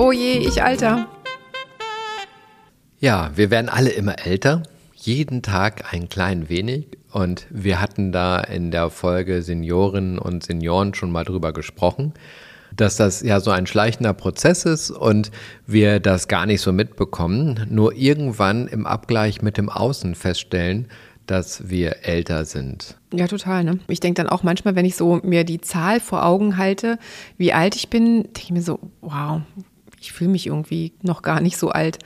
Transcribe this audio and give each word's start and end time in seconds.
Oh 0.00 0.12
je, 0.12 0.34
ich 0.34 0.62
alter. 0.62 1.08
Ja, 3.00 3.32
wir 3.34 3.50
werden 3.50 3.68
alle 3.68 3.90
immer 3.90 4.24
älter, 4.24 4.62
jeden 4.94 5.42
Tag 5.42 5.92
ein 5.92 6.08
klein 6.08 6.48
wenig. 6.48 6.86
Und 7.10 7.48
wir 7.50 7.80
hatten 7.80 8.12
da 8.12 8.38
in 8.38 8.70
der 8.70 8.90
Folge 8.90 9.42
Senioren 9.42 10.20
und 10.20 10.44
Senioren 10.44 10.94
schon 10.94 11.10
mal 11.10 11.24
drüber 11.24 11.52
gesprochen, 11.52 12.14
dass 12.76 12.94
das 12.94 13.22
ja 13.22 13.40
so 13.40 13.50
ein 13.50 13.66
schleichender 13.66 14.12
Prozess 14.14 14.66
ist 14.66 14.92
und 14.92 15.32
wir 15.66 15.98
das 15.98 16.28
gar 16.28 16.46
nicht 16.46 16.60
so 16.60 16.72
mitbekommen, 16.72 17.66
nur 17.68 17.92
irgendwann 17.92 18.68
im 18.68 18.86
Abgleich 18.86 19.42
mit 19.42 19.58
dem 19.58 19.68
Außen 19.68 20.14
feststellen, 20.14 20.86
dass 21.26 21.70
wir 21.70 22.04
älter 22.06 22.44
sind. 22.44 22.96
Ja, 23.12 23.26
total. 23.26 23.64
Ne? 23.64 23.80
Ich 23.88 23.98
denke 23.98 24.22
dann 24.22 24.30
auch 24.30 24.44
manchmal, 24.44 24.76
wenn 24.76 24.84
ich 24.84 24.94
so 24.94 25.18
mir 25.24 25.42
die 25.42 25.60
Zahl 25.60 25.98
vor 25.98 26.24
Augen 26.24 26.56
halte, 26.56 27.00
wie 27.36 27.52
alt 27.52 27.74
ich 27.74 27.90
bin, 27.90 28.22
denke 28.22 28.42
ich 28.44 28.50
mir 28.52 28.62
so, 28.62 28.78
wow, 29.00 29.40
ich 30.00 30.12
fühle 30.12 30.30
mich 30.30 30.46
irgendwie 30.46 30.92
noch 31.02 31.22
gar 31.22 31.40
nicht 31.40 31.56
so 31.56 31.70
alt. 31.70 31.98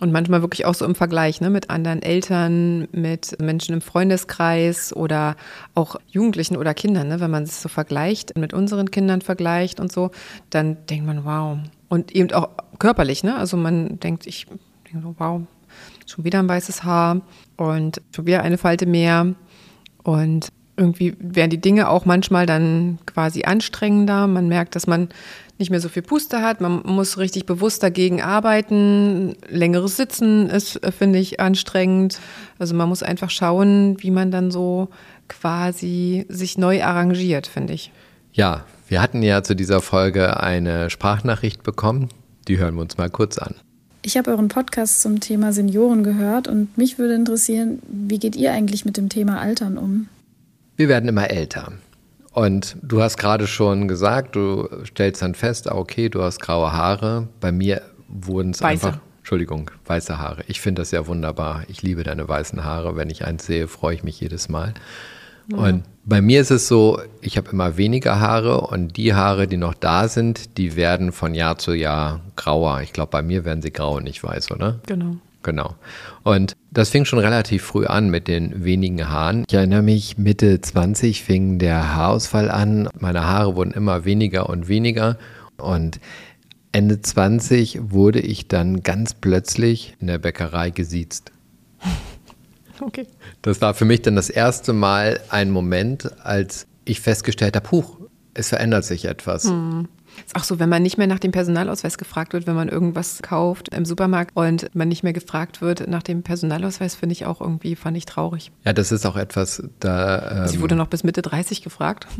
Und 0.00 0.12
manchmal 0.12 0.42
wirklich 0.42 0.66
auch 0.66 0.74
so 0.74 0.84
im 0.84 0.94
Vergleich 0.94 1.40
ne, 1.40 1.50
mit 1.50 1.70
anderen 1.70 2.02
Eltern, 2.02 2.88
mit 2.92 3.40
Menschen 3.40 3.74
im 3.74 3.80
Freundeskreis 3.80 4.94
oder 4.94 5.36
auch 5.74 5.96
Jugendlichen 6.08 6.56
oder 6.56 6.74
Kindern. 6.74 7.08
Ne, 7.08 7.20
wenn 7.20 7.30
man 7.30 7.44
es 7.44 7.62
so 7.62 7.68
vergleicht, 7.68 8.36
mit 8.36 8.52
unseren 8.52 8.90
Kindern 8.90 9.22
vergleicht 9.22 9.80
und 9.80 9.92
so, 9.92 10.10
dann 10.50 10.76
denkt 10.90 11.06
man, 11.06 11.24
wow. 11.24 11.58
Und 11.88 12.12
eben 12.12 12.32
auch 12.32 12.50
körperlich. 12.78 13.22
Ne? 13.22 13.36
Also 13.36 13.56
man 13.56 14.00
denkt, 14.00 14.26
ich 14.26 14.46
denke 14.86 15.00
so, 15.06 15.14
wow, 15.16 15.42
schon 16.06 16.24
wieder 16.24 16.40
ein 16.40 16.48
weißes 16.48 16.84
Haar 16.84 17.20
und 17.56 18.02
schon 18.14 18.26
wieder 18.26 18.42
eine 18.42 18.58
Falte 18.58 18.86
mehr. 18.86 19.34
Und 20.02 20.48
irgendwie 20.76 21.16
werden 21.18 21.50
die 21.50 21.60
Dinge 21.60 21.88
auch 21.88 22.04
manchmal 22.04 22.46
dann 22.46 22.98
quasi 23.06 23.44
anstrengender. 23.44 24.26
Man 24.26 24.48
merkt, 24.48 24.74
dass 24.74 24.86
man 24.86 25.08
nicht 25.58 25.70
mehr 25.70 25.80
so 25.80 25.88
viel 25.88 26.02
Puste 26.02 26.42
hat. 26.42 26.60
Man 26.60 26.82
muss 26.84 27.18
richtig 27.18 27.46
bewusst 27.46 27.82
dagegen 27.82 28.20
arbeiten. 28.20 29.36
Längeres 29.48 29.96
Sitzen 29.96 30.50
ist, 30.50 30.82
äh, 30.82 30.92
finde 30.92 31.18
ich, 31.18 31.40
anstrengend. 31.40 32.20
Also 32.58 32.74
man 32.74 32.88
muss 32.88 33.02
einfach 33.02 33.30
schauen, 33.30 33.96
wie 34.00 34.10
man 34.10 34.30
dann 34.30 34.50
so 34.50 34.88
quasi 35.28 36.26
sich 36.28 36.58
neu 36.58 36.82
arrangiert, 36.82 37.46
finde 37.46 37.72
ich. 37.74 37.92
Ja, 38.32 38.64
wir 38.88 39.00
hatten 39.00 39.22
ja 39.22 39.42
zu 39.42 39.54
dieser 39.54 39.80
Folge 39.80 40.40
eine 40.40 40.90
Sprachnachricht 40.90 41.62
bekommen. 41.62 42.08
Die 42.48 42.58
hören 42.58 42.74
wir 42.74 42.82
uns 42.82 42.98
mal 42.98 43.08
kurz 43.08 43.38
an. 43.38 43.54
Ich 44.02 44.18
habe 44.18 44.32
euren 44.32 44.48
Podcast 44.48 45.00
zum 45.00 45.20
Thema 45.20 45.52
Senioren 45.54 46.04
gehört 46.04 46.46
und 46.46 46.76
mich 46.76 46.98
würde 46.98 47.14
interessieren, 47.14 47.80
wie 47.88 48.18
geht 48.18 48.36
ihr 48.36 48.52
eigentlich 48.52 48.84
mit 48.84 48.98
dem 48.98 49.08
Thema 49.08 49.40
Altern 49.40 49.78
um? 49.78 50.08
Wir 50.76 50.88
werden 50.88 51.08
immer 51.08 51.30
älter. 51.30 51.72
Und 52.34 52.76
du 52.82 53.00
hast 53.00 53.16
gerade 53.16 53.46
schon 53.46 53.86
gesagt, 53.86 54.34
du 54.34 54.68
stellst 54.84 55.22
dann 55.22 55.34
fest, 55.34 55.70
ah, 55.70 55.76
okay, 55.76 56.08
du 56.08 56.20
hast 56.20 56.40
graue 56.40 56.72
Haare. 56.72 57.28
Bei 57.40 57.52
mir 57.52 57.82
wurden 58.08 58.50
es 58.50 58.60
einfach. 58.60 58.98
Entschuldigung, 59.18 59.70
weiße 59.86 60.18
Haare. 60.18 60.42
Ich 60.48 60.60
finde 60.60 60.82
das 60.82 60.90
ja 60.90 61.06
wunderbar. 61.06 61.62
Ich 61.68 61.80
liebe 61.82 62.02
deine 62.02 62.28
weißen 62.28 62.62
Haare. 62.62 62.96
Wenn 62.96 63.08
ich 63.08 63.24
eins 63.24 63.46
sehe, 63.46 63.68
freue 63.68 63.94
ich 63.94 64.02
mich 64.02 64.20
jedes 64.20 64.48
Mal. 64.48 64.74
Ja. 65.50 65.58
Und 65.58 65.84
bei 66.04 66.20
mir 66.20 66.40
ist 66.40 66.50
es 66.50 66.68
so, 66.68 67.00
ich 67.20 67.36
habe 67.36 67.50
immer 67.50 67.76
weniger 67.76 68.20
Haare 68.20 68.62
und 68.62 68.96
die 68.96 69.14
Haare, 69.14 69.46
die 69.46 69.56
noch 69.56 69.74
da 69.74 70.08
sind, 70.08 70.58
die 70.58 70.76
werden 70.76 71.12
von 71.12 71.34
Jahr 71.34 71.56
zu 71.56 71.72
Jahr 71.72 72.20
grauer. 72.36 72.82
Ich 72.82 72.92
glaube, 72.92 73.10
bei 73.10 73.22
mir 73.22 73.44
werden 73.44 73.62
sie 73.62 73.72
grau 73.72 73.96
und 73.96 74.04
nicht 74.04 74.22
weiß, 74.22 74.50
oder? 74.50 74.80
Genau. 74.86 75.16
Genau. 75.44 75.76
Und 76.24 76.56
das 76.72 76.88
fing 76.88 77.04
schon 77.04 77.20
relativ 77.20 77.62
früh 77.62 77.86
an 77.86 78.08
mit 78.08 78.26
den 78.26 78.64
wenigen 78.64 79.08
Haaren. 79.08 79.44
Ich 79.46 79.54
erinnere 79.54 79.82
mich, 79.82 80.18
Mitte 80.18 80.60
20 80.60 81.22
fing 81.22 81.58
der 81.58 81.94
Haarausfall 81.94 82.50
an. 82.50 82.88
Meine 82.98 83.24
Haare 83.26 83.54
wurden 83.54 83.72
immer 83.72 84.04
weniger 84.04 84.48
und 84.48 84.66
weniger. 84.66 85.18
Und 85.58 86.00
Ende 86.72 87.00
20 87.00 87.92
wurde 87.92 88.20
ich 88.20 88.48
dann 88.48 88.82
ganz 88.82 89.14
plötzlich 89.14 89.94
in 90.00 90.08
der 90.08 90.18
Bäckerei 90.18 90.70
gesiezt. 90.70 91.30
Okay. 92.80 93.06
Das 93.40 93.60
war 93.60 93.72
für 93.72 93.84
mich 93.84 94.02
dann 94.02 94.16
das 94.16 94.28
erste 94.28 94.72
Mal 94.72 95.20
ein 95.30 95.52
Moment, 95.52 96.10
als 96.24 96.66
ich 96.84 97.00
festgestellt 97.00 97.54
habe, 97.54 97.70
huch, 97.70 98.00
es 98.34 98.48
verändert 98.48 98.84
sich 98.84 99.04
etwas. 99.04 99.44
Hm. 99.44 99.88
Ist 100.24 100.36
auch 100.36 100.44
so, 100.44 100.58
wenn 100.58 100.68
man 100.68 100.82
nicht 100.82 100.98
mehr 100.98 101.06
nach 101.06 101.18
dem 101.18 101.32
Personalausweis 101.32 101.98
gefragt 101.98 102.32
wird, 102.32 102.46
wenn 102.46 102.54
man 102.54 102.68
irgendwas 102.68 103.22
kauft 103.22 103.68
im 103.74 103.84
Supermarkt 103.84 104.36
und 104.36 104.74
man 104.74 104.88
nicht 104.88 105.02
mehr 105.02 105.12
gefragt 105.12 105.60
wird 105.60 105.88
nach 105.88 106.02
dem 106.02 106.22
Personalausweis, 106.22 106.94
finde 106.94 107.12
ich 107.12 107.26
auch 107.26 107.40
irgendwie, 107.40 107.76
fand 107.76 107.96
ich 107.96 108.06
traurig. 108.06 108.52
Ja, 108.64 108.72
das 108.72 108.92
ist 108.92 109.06
auch 109.06 109.16
etwas, 109.16 109.62
da. 109.80 110.42
Ähm, 110.44 110.48
Sie 110.48 110.60
wurde 110.60 110.76
noch 110.76 110.88
bis 110.88 111.04
Mitte 111.04 111.22
30 111.22 111.62
gefragt. 111.62 112.06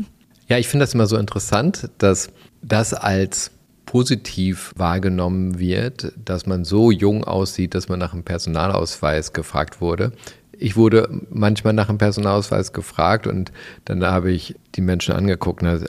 Ja, 0.47 0.59
ich 0.59 0.67
finde 0.67 0.83
das 0.83 0.93
immer 0.93 1.07
so 1.07 1.17
interessant, 1.17 1.89
dass 1.97 2.29
das 2.61 2.93
als 2.93 3.49
positiv 3.85 4.73
wahrgenommen 4.75 5.57
wird, 5.57 6.13
dass 6.23 6.45
man 6.45 6.65
so 6.65 6.91
jung 6.91 7.23
aussieht, 7.23 7.73
dass 7.73 7.89
man 7.89 7.97
nach 7.97 8.11
dem 8.11 8.23
Personalausweis 8.23 9.33
gefragt 9.33 9.81
wurde. 9.81 10.11
Ich 10.57 10.75
wurde 10.75 11.21
manchmal 11.29 11.73
nach 11.73 11.87
dem 11.87 11.97
Personalausweis 11.97 12.73
gefragt 12.73 13.27
und 13.27 13.51
dann 13.85 14.03
habe 14.03 14.31
ich 14.31 14.55
die 14.75 14.81
Menschen 14.81 15.15
angeguckt 15.15 15.63
und 15.63 15.85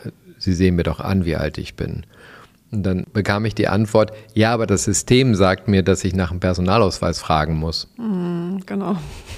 Sie 0.47 0.53
sehen 0.53 0.77
mir 0.77 0.84
doch 0.84 1.01
an, 1.01 1.25
wie 1.25 1.34
alt 1.34 1.59
ich 1.59 1.75
bin. 1.75 2.07
Und 2.71 2.84
dann 2.84 3.05
bekam 3.12 3.45
ich 3.47 3.57
die 3.57 3.67
Antwort, 3.67 4.12
ja, 4.33 4.55
aber 4.55 4.69
das 4.69 4.84
System 4.84 5.34
sagt 5.34 5.67
mir, 5.67 5.83
dass 5.83 6.05
ich 6.05 6.15
nach 6.15 6.31
dem 6.31 6.39
Personalausweis 6.39 7.19
fragen 7.19 7.57
muss. 7.57 7.89
Mm, 7.97 8.59
genau. 8.65 8.97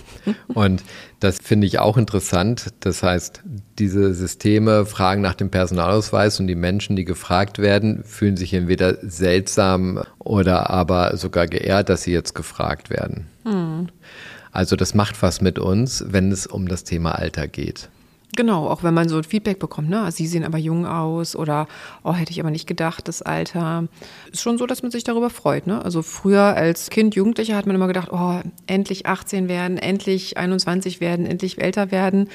Und 0.48 0.82
das 1.18 1.38
finde 1.42 1.66
ich 1.66 1.78
auch 1.78 1.96
interessant. 1.96 2.74
Das 2.80 3.02
heißt, 3.02 3.42
diese 3.78 4.12
Systeme 4.12 4.84
fragen 4.84 5.22
nach 5.22 5.34
dem 5.34 5.48
Personalausweis 5.48 6.40
und 6.40 6.46
die 6.46 6.54
Menschen, 6.54 6.94
die 6.94 7.06
gefragt 7.06 7.58
werden, 7.58 8.04
fühlen 8.04 8.36
sich 8.36 8.52
entweder 8.52 8.98
seltsam 9.00 10.02
oder 10.18 10.68
aber 10.68 11.16
sogar 11.16 11.46
geehrt, 11.46 11.88
dass 11.88 12.02
sie 12.02 12.12
jetzt 12.12 12.34
gefragt 12.34 12.90
werden. 12.90 13.28
Mm. 13.44 13.88
Also 14.52 14.76
das 14.76 14.92
macht 14.92 15.22
was 15.22 15.40
mit 15.40 15.58
uns, 15.58 16.04
wenn 16.06 16.30
es 16.30 16.46
um 16.46 16.68
das 16.68 16.84
Thema 16.84 17.12
Alter 17.12 17.48
geht. 17.48 17.88
Genau, 18.36 18.68
auch 18.68 18.82
wenn 18.82 18.92
man 18.92 19.08
so 19.08 19.16
ein 19.16 19.24
Feedback 19.24 19.58
bekommt, 19.58 19.88
ne? 19.88 20.10
Sie 20.12 20.26
sehen 20.26 20.44
aber 20.44 20.58
jung 20.58 20.86
aus 20.86 21.34
oder 21.34 21.66
oh, 22.04 22.12
hätte 22.12 22.30
ich 22.30 22.40
aber 22.40 22.50
nicht 22.50 22.66
gedacht, 22.66 23.08
das 23.08 23.22
Alter. 23.22 23.88
Ist 24.30 24.42
schon 24.42 24.58
so, 24.58 24.66
dass 24.66 24.82
man 24.82 24.90
sich 24.90 25.02
darüber 25.02 25.30
freut, 25.30 25.66
ne? 25.66 25.82
Also 25.82 26.02
früher 26.02 26.42
als 26.42 26.90
Kind, 26.90 27.14
Jugendlicher 27.14 27.56
hat 27.56 27.66
man 27.66 27.74
immer 27.74 27.86
gedacht, 27.86 28.10
oh, 28.12 28.40
endlich 28.66 29.06
18 29.06 29.48
werden, 29.48 29.78
endlich 29.78 30.36
21 30.36 31.00
werden, 31.00 31.24
endlich 31.24 31.60
älter 31.60 31.90
werden. 31.90 32.28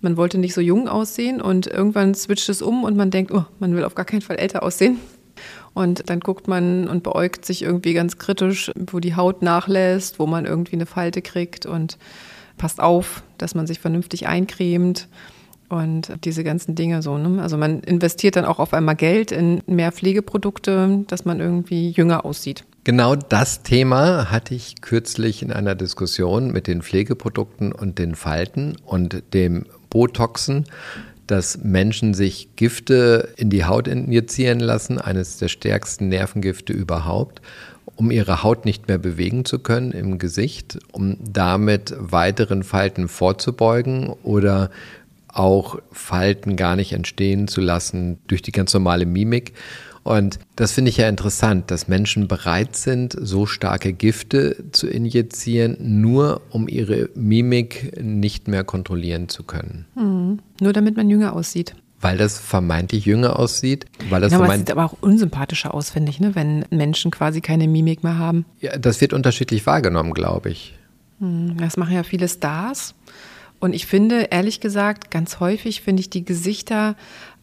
Man 0.00 0.16
wollte 0.16 0.38
nicht 0.38 0.54
so 0.54 0.60
jung 0.60 0.88
aussehen 0.88 1.40
und 1.40 1.66
irgendwann 1.66 2.14
switcht 2.14 2.48
es 2.48 2.62
um 2.62 2.84
und 2.84 2.96
man 2.96 3.10
denkt, 3.10 3.32
oh, 3.32 3.44
man 3.58 3.74
will 3.74 3.84
auf 3.84 3.96
gar 3.96 4.06
keinen 4.06 4.22
Fall 4.22 4.36
älter 4.36 4.62
aussehen. 4.62 4.98
Und 5.74 6.08
dann 6.08 6.20
guckt 6.20 6.48
man 6.48 6.88
und 6.88 7.02
beäugt 7.02 7.44
sich 7.44 7.62
irgendwie 7.62 7.92
ganz 7.92 8.18
kritisch, 8.18 8.70
wo 8.76 9.00
die 9.00 9.16
Haut 9.16 9.42
nachlässt, 9.42 10.18
wo 10.18 10.26
man 10.26 10.46
irgendwie 10.46 10.76
eine 10.76 10.86
Falte 10.86 11.22
kriegt 11.22 11.66
und 11.66 11.98
passt 12.56 12.80
auf, 12.80 13.22
dass 13.36 13.54
man 13.54 13.66
sich 13.66 13.80
vernünftig 13.80 14.26
eincremt 14.26 15.08
und 15.70 16.12
diese 16.24 16.44
ganzen 16.44 16.74
Dinge 16.74 17.00
so. 17.00 17.16
Ne? 17.16 17.40
Also 17.40 17.56
man 17.56 17.80
investiert 17.80 18.36
dann 18.36 18.44
auch 18.44 18.58
auf 18.58 18.74
einmal 18.74 18.96
Geld 18.96 19.32
in 19.32 19.62
mehr 19.66 19.92
Pflegeprodukte, 19.92 21.04
dass 21.06 21.24
man 21.24 21.40
irgendwie 21.40 21.90
jünger 21.90 22.24
aussieht. 22.24 22.64
Genau 22.84 23.14
das 23.14 23.62
Thema 23.62 24.30
hatte 24.30 24.54
ich 24.54 24.80
kürzlich 24.80 25.42
in 25.42 25.52
einer 25.52 25.74
Diskussion 25.74 26.50
mit 26.50 26.66
den 26.66 26.82
Pflegeprodukten 26.82 27.72
und 27.72 27.98
den 27.98 28.14
Falten 28.14 28.76
und 28.84 29.22
dem 29.32 29.66
Botoxen, 29.90 30.64
dass 31.26 31.58
Menschen 31.62 32.14
sich 32.14 32.56
Gifte 32.56 33.28
in 33.36 33.50
die 33.50 33.64
Haut 33.64 33.86
injizieren 33.86 34.58
lassen, 34.58 34.98
eines 34.98 35.38
der 35.38 35.48
stärksten 35.48 36.08
Nervengifte 36.08 36.72
überhaupt, 36.72 37.40
um 37.94 38.10
ihre 38.10 38.42
Haut 38.42 38.64
nicht 38.64 38.88
mehr 38.88 38.98
bewegen 38.98 39.44
zu 39.44 39.58
können 39.58 39.92
im 39.92 40.18
Gesicht, 40.18 40.78
um 40.90 41.18
damit 41.20 41.94
weiteren 41.98 42.62
Falten 42.62 43.08
vorzubeugen 43.08 44.08
oder 44.22 44.70
auch 45.32 45.78
Falten 45.92 46.56
gar 46.56 46.76
nicht 46.76 46.92
entstehen 46.92 47.48
zu 47.48 47.60
lassen 47.60 48.18
durch 48.26 48.42
die 48.42 48.52
ganz 48.52 48.72
normale 48.74 49.06
Mimik. 49.06 49.54
Und 50.02 50.38
das 50.56 50.72
finde 50.72 50.88
ich 50.88 50.96
ja 50.96 51.08
interessant, 51.10 51.70
dass 51.70 51.86
Menschen 51.86 52.26
bereit 52.26 52.74
sind, 52.74 53.14
so 53.20 53.44
starke 53.44 53.92
Gifte 53.92 54.56
zu 54.72 54.86
injizieren, 54.88 55.76
nur 56.00 56.40
um 56.50 56.68
ihre 56.68 57.10
Mimik 57.14 58.00
nicht 58.02 58.48
mehr 58.48 58.64
kontrollieren 58.64 59.28
zu 59.28 59.42
können. 59.42 59.84
Mhm. 59.94 60.38
Nur 60.60 60.72
damit 60.72 60.96
man 60.96 61.10
jünger 61.10 61.34
aussieht. 61.34 61.74
weil 62.02 62.16
das 62.16 62.38
vermeintlich 62.38 63.04
jünger 63.04 63.38
aussieht. 63.38 63.84
Weil 64.08 64.22
das 64.22 64.32
ja, 64.32 64.38
aber 64.38 64.46
vermeint 64.46 64.62
es 64.62 64.68
sieht 64.70 64.78
aber 64.78 64.86
auch 64.86 64.96
unsympathischer 65.02 65.74
aus, 65.74 65.90
finde 65.90 66.08
ich, 66.10 66.18
ne? 66.18 66.34
wenn 66.34 66.64
Menschen 66.70 67.10
quasi 67.10 67.42
keine 67.42 67.68
Mimik 67.68 68.02
mehr 68.02 68.16
haben. 68.16 68.46
ja, 68.60 68.78
das 68.78 69.02
wird 69.02 69.12
unterschiedlich 69.12 69.66
wahrgenommen, 69.66 70.14
glaube 70.14 70.48
ich. 70.48 70.74
Hm, 71.20 71.58
Das 71.58 71.76
machen 71.76 71.94
ja 71.94 72.02
viele 72.02 72.26
Stars. 72.26 72.94
Und 73.60 73.74
ich 73.74 73.86
finde, 73.86 74.28
ehrlich 74.30 74.60
gesagt, 74.60 75.10
ganz 75.10 75.38
häufig 75.38 75.82
finde 75.82 76.00
ich 76.00 76.10
die 76.10 76.24
Gesichter, 76.24 76.96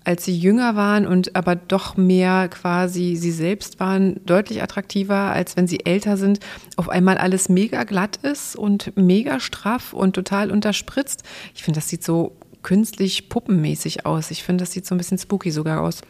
als 0.04 0.24
sie 0.24 0.38
jünger 0.38 0.76
waren 0.76 1.06
und 1.06 1.36
aber 1.36 1.56
doch 1.56 1.98
mehr 1.98 2.48
quasi 2.48 3.18
sie 3.18 3.32
selbst 3.32 3.80
waren, 3.80 4.22
deutlich 4.26 4.64
attraktiver, 4.64 5.32
als 5.32 5.58
wenn 5.58 5.68
sie 5.68 5.86
älter 5.86 6.16
sind, 6.16 6.40
auf 6.78 6.88
einmal 6.88 7.18
alles 7.18 7.50
mega 7.50 7.84
glatt 7.84 8.18
ist 8.24 8.56
und 8.56 8.96
mega 8.96 9.42
straff 9.42 9.92
und 9.92 10.14
total 10.14 10.50
unterspritzt. 10.50 11.24
Ich 11.54 11.64
finde, 11.64 11.80
das 11.80 11.90
sieht 11.90 12.06
so 12.06 12.38
künstlich 12.64 13.28
puppenmäßig 13.28 14.06
aus. 14.06 14.32
Ich 14.32 14.44
finde, 14.44 14.64
das 14.64 14.72
sieht 14.72 14.86
so 14.86 14.96
ein 14.96 14.98
bisschen 14.98 15.18
spooky 15.18 15.52
sogar 15.52 15.82
aus. 15.82 16.02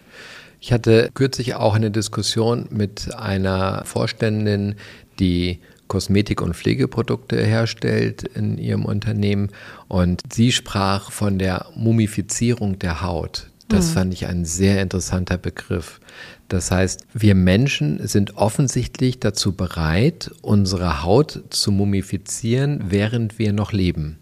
Ich 0.60 0.71
hatte 0.71 1.10
kürzlich 1.13 1.56
auch 1.56 1.75
eine 1.75 1.92
Diskussion 1.92 2.68
mit 2.69 3.13
einer 3.15 3.83
Vorständin, 3.86 4.75
die 5.19 5.60
Kosmetik- 5.88 6.42
und 6.42 6.56
Pflegeprodukte 6.56 7.44
herstellt 7.44 8.24
in 8.24 8.57
ihrem 8.57 8.86
Unternehmen. 8.86 9.50
Und 9.88 10.22
sie 10.31 10.51
sprach 10.51 11.12
von 11.12 11.39
der 11.39 11.68
Mumifizierung 11.75 12.80
der 12.80 13.01
Haut. 13.01 13.50
Das 13.69 13.92
fand 13.92 14.13
ich 14.13 14.28
ein 14.28 14.45
sehr 14.45 14.81
interessanter 14.81 15.38
Begriff. 15.38 16.00
Das 16.48 16.72
heißt, 16.72 17.06
wir 17.13 17.36
Menschen 17.36 18.07
sind 18.07 18.38
offensichtlich 18.38 19.19
dazu 19.19 19.51
bereit, 19.51 20.31
unsere 20.42 21.04
Haut 21.04 21.44
zu 21.50 21.74
mumifizieren, 21.74 22.86
während 22.88 23.38
wir 23.39 23.51
noch 23.51 23.74
leben. 23.74 24.18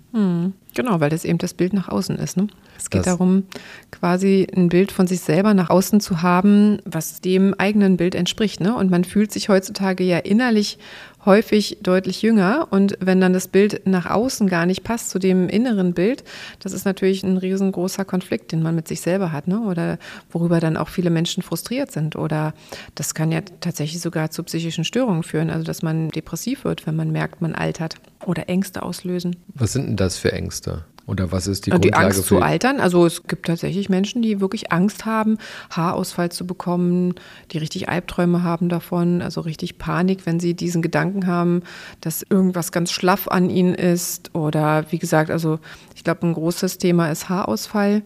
Genau, 0.73 0.99
weil 1.01 1.09
das 1.09 1.25
eben 1.25 1.37
das 1.39 1.53
Bild 1.53 1.73
nach 1.73 1.89
außen 1.89 2.17
ist. 2.17 2.37
Ne? 2.37 2.47
Es 2.77 2.89
geht 2.89 2.99
Das- 2.99 3.05
darum, 3.07 3.43
quasi 3.91 4.47
ein 4.55 4.69
Bild 4.69 4.93
von 4.93 5.07
sich 5.07 5.19
selber 5.19 5.53
nach 5.53 5.69
außen 5.69 5.99
zu 5.99 6.21
haben, 6.21 6.79
was 6.85 7.19
dem 7.19 7.53
eigenen 7.53 7.97
Bild 7.97 8.15
entspricht. 8.15 8.61
Ne? 8.61 8.73
Und 8.75 8.89
man 8.89 9.03
fühlt 9.03 9.31
sich 9.33 9.49
heutzutage 9.49 10.05
ja 10.05 10.17
innerlich 10.19 10.77
häufig 11.25 11.77
deutlich 11.81 12.21
jünger. 12.21 12.67
Und 12.69 12.97
wenn 12.99 13.21
dann 13.21 13.33
das 13.33 13.47
Bild 13.47 13.85
nach 13.85 14.09
außen 14.09 14.47
gar 14.47 14.65
nicht 14.65 14.83
passt 14.83 15.09
zu 15.09 15.19
dem 15.19 15.49
inneren 15.49 15.93
Bild, 15.93 16.23
das 16.59 16.73
ist 16.73 16.85
natürlich 16.85 17.23
ein 17.23 17.37
riesengroßer 17.37 18.05
Konflikt, 18.05 18.51
den 18.51 18.61
man 18.61 18.75
mit 18.75 18.87
sich 18.87 19.01
selber 19.01 19.31
hat. 19.31 19.47
Ne? 19.47 19.61
Oder 19.61 19.97
worüber 20.31 20.59
dann 20.59 20.77
auch 20.77 20.89
viele 20.89 21.09
Menschen 21.09 21.43
frustriert 21.43 21.91
sind. 21.91 22.15
Oder 22.15 22.53
das 22.95 23.13
kann 23.13 23.31
ja 23.31 23.41
tatsächlich 23.59 24.01
sogar 24.01 24.31
zu 24.31 24.43
psychischen 24.43 24.83
Störungen 24.83 25.23
führen. 25.23 25.49
Also 25.49 25.63
dass 25.63 25.81
man 25.81 26.09
depressiv 26.09 26.63
wird, 26.63 26.87
wenn 26.87 26.95
man 26.95 27.11
merkt, 27.11 27.41
man 27.41 27.55
altert. 27.55 27.95
Oder 28.25 28.49
Ängste 28.49 28.83
auslösen. 28.83 29.35
Was 29.53 29.73
sind 29.73 29.87
denn 29.87 29.97
das 29.97 30.17
für 30.17 30.31
Ängste? 30.31 30.85
Oder 31.07 31.31
was 31.31 31.45
ist 31.47 31.67
die 31.67 31.71
Die, 31.71 31.79
die 31.79 31.91
Grundlage 31.91 32.05
Angst 32.05 32.27
für 32.27 32.35
zu 32.35 32.41
altern. 32.41 32.79
Also 32.79 33.05
es 33.05 33.23
gibt 33.23 33.45
tatsächlich 33.45 33.89
Menschen, 33.89 34.21
die 34.21 34.41
wirklich 34.41 34.71
Angst 34.71 35.05
haben, 35.05 35.37
Haarausfall 35.69 36.31
zu 36.31 36.47
bekommen, 36.47 37.13
die 37.51 37.59
richtig 37.59 37.89
Albträume 37.89 38.43
haben 38.43 38.69
davon, 38.69 39.21
also 39.21 39.41
richtig 39.41 39.77
Panik, 39.77 40.25
wenn 40.25 40.39
sie 40.39 40.55
diesen 40.55 40.81
Gedanken 40.81 41.27
haben, 41.27 41.61
dass 42.01 42.23
irgendwas 42.27 42.71
ganz 42.71 42.91
schlaff 42.91 43.27
an 43.27 43.49
ihnen 43.49 43.75
ist. 43.75 44.33
Oder 44.33 44.85
wie 44.91 44.97
gesagt, 44.97 45.29
also 45.29 45.59
ich 45.95 46.03
glaube, 46.03 46.25
ein 46.25 46.33
großes 46.33 46.79
Thema 46.79 47.11
ist 47.11 47.29
Haarausfall. 47.29 48.01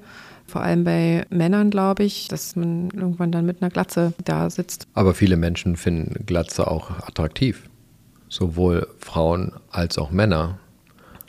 Vor 0.46 0.62
allem 0.62 0.84
bei 0.84 1.26
Männern, 1.30 1.70
glaube 1.70 2.04
ich, 2.04 2.28
dass 2.28 2.56
man 2.56 2.90
irgendwann 2.90 3.32
dann 3.32 3.46
mit 3.46 3.62
einer 3.62 3.70
Glatze 3.70 4.14
da 4.26 4.50
sitzt. 4.50 4.88
Aber 4.94 5.14
viele 5.14 5.38
Menschen 5.38 5.78
finden 5.78 6.26
Glatze 6.26 6.70
auch 6.70 6.90
attraktiv. 7.08 7.70
Sowohl 8.30 8.88
Frauen 8.98 9.54
als 9.70 9.98
auch 9.98 10.12
Männer. 10.12 10.60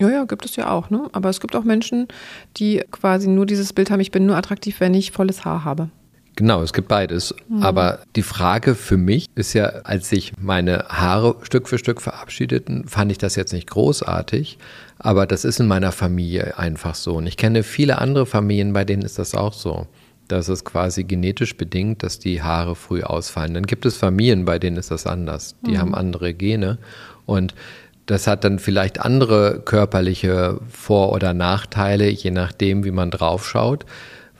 Ja, 0.00 0.08
ja, 0.08 0.24
gibt 0.24 0.46
es 0.46 0.56
ja 0.56 0.70
auch, 0.70 0.88
ne? 0.88 1.08
Aber 1.12 1.28
es 1.28 1.40
gibt 1.40 1.54
auch 1.54 1.64
Menschen, 1.64 2.08
die 2.56 2.82
quasi 2.90 3.28
nur 3.28 3.44
dieses 3.44 3.72
Bild 3.72 3.90
haben, 3.90 4.00
ich 4.00 4.10
bin 4.10 4.26
nur 4.26 4.36
attraktiv, 4.36 4.80
wenn 4.80 4.94
ich 4.94 5.12
volles 5.12 5.44
Haar 5.44 5.64
habe. 5.64 5.90
Genau, 6.36 6.62
es 6.62 6.72
gibt 6.72 6.88
beides. 6.88 7.34
Aber 7.60 7.98
die 8.16 8.22
Frage 8.22 8.74
für 8.74 8.96
mich 8.96 9.26
ist 9.34 9.52
ja, 9.52 9.66
als 9.84 10.08
sich 10.08 10.32
meine 10.40 10.86
Haare 10.88 11.36
Stück 11.42 11.68
für 11.68 11.76
Stück 11.76 12.00
verabschiedeten, 12.00 12.88
fand 12.88 13.12
ich 13.12 13.18
das 13.18 13.36
jetzt 13.36 13.52
nicht 13.52 13.68
großartig. 13.68 14.56
Aber 14.98 15.26
das 15.26 15.44
ist 15.44 15.60
in 15.60 15.66
meiner 15.66 15.92
Familie 15.92 16.56
einfach 16.56 16.94
so. 16.94 17.16
Und 17.16 17.26
ich 17.26 17.36
kenne 17.36 17.62
viele 17.62 17.98
andere 17.98 18.24
Familien, 18.24 18.72
bei 18.72 18.86
denen 18.86 19.02
ist 19.02 19.18
das 19.18 19.34
auch 19.34 19.52
so. 19.52 19.86
Das 20.28 20.48
ist 20.48 20.64
quasi 20.64 21.04
genetisch 21.04 21.58
bedingt, 21.58 22.02
dass 22.02 22.18
die 22.18 22.40
Haare 22.40 22.74
früh 22.74 23.02
ausfallen. 23.02 23.52
Dann 23.52 23.66
gibt 23.66 23.84
es 23.84 23.98
Familien, 23.98 24.46
bei 24.46 24.58
denen 24.58 24.78
ist 24.78 24.90
das 24.90 25.06
anders. 25.06 25.56
Die 25.66 25.78
haben 25.78 25.94
andere 25.94 26.32
Gene. 26.32 26.78
Und 27.26 27.54
das 28.06 28.26
hat 28.26 28.44
dann 28.44 28.58
vielleicht 28.58 29.00
andere 29.00 29.60
körperliche 29.64 30.60
Vor- 30.68 31.12
oder 31.12 31.34
Nachteile, 31.34 32.08
je 32.08 32.30
nachdem, 32.30 32.84
wie 32.84 32.90
man 32.90 33.10
draufschaut, 33.10 33.86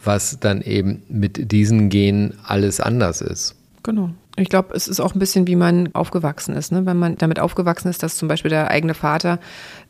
was 0.03 0.39
dann 0.41 0.61
eben 0.63 1.03
mit 1.09 1.53
diesen 1.53 1.89
Genen 1.89 2.35
alles 2.45 2.81
anders 2.81 3.21
ist. 3.21 3.55
Genau. 3.83 4.11
Ich 4.37 4.49
glaube, 4.49 4.75
es 4.75 4.89
ist 4.89 5.01
auch 5.01 5.15
ein 5.15 5.19
bisschen, 5.19 5.47
wie 5.47 5.57
man 5.57 5.91
aufgewachsen 5.95 6.55
ist. 6.55 6.73
Ne? 6.73 6.87
Wenn 6.87 6.99
man 6.99 7.19
damit 7.19 7.41
aufgewachsen 7.41 7.89
ist, 7.89 8.03
dass 8.03 8.17
zum 8.17 8.29
Beispiel 8.29 8.49
der 8.49 8.71
eigene 8.71 8.95
Vater 8.95 9.39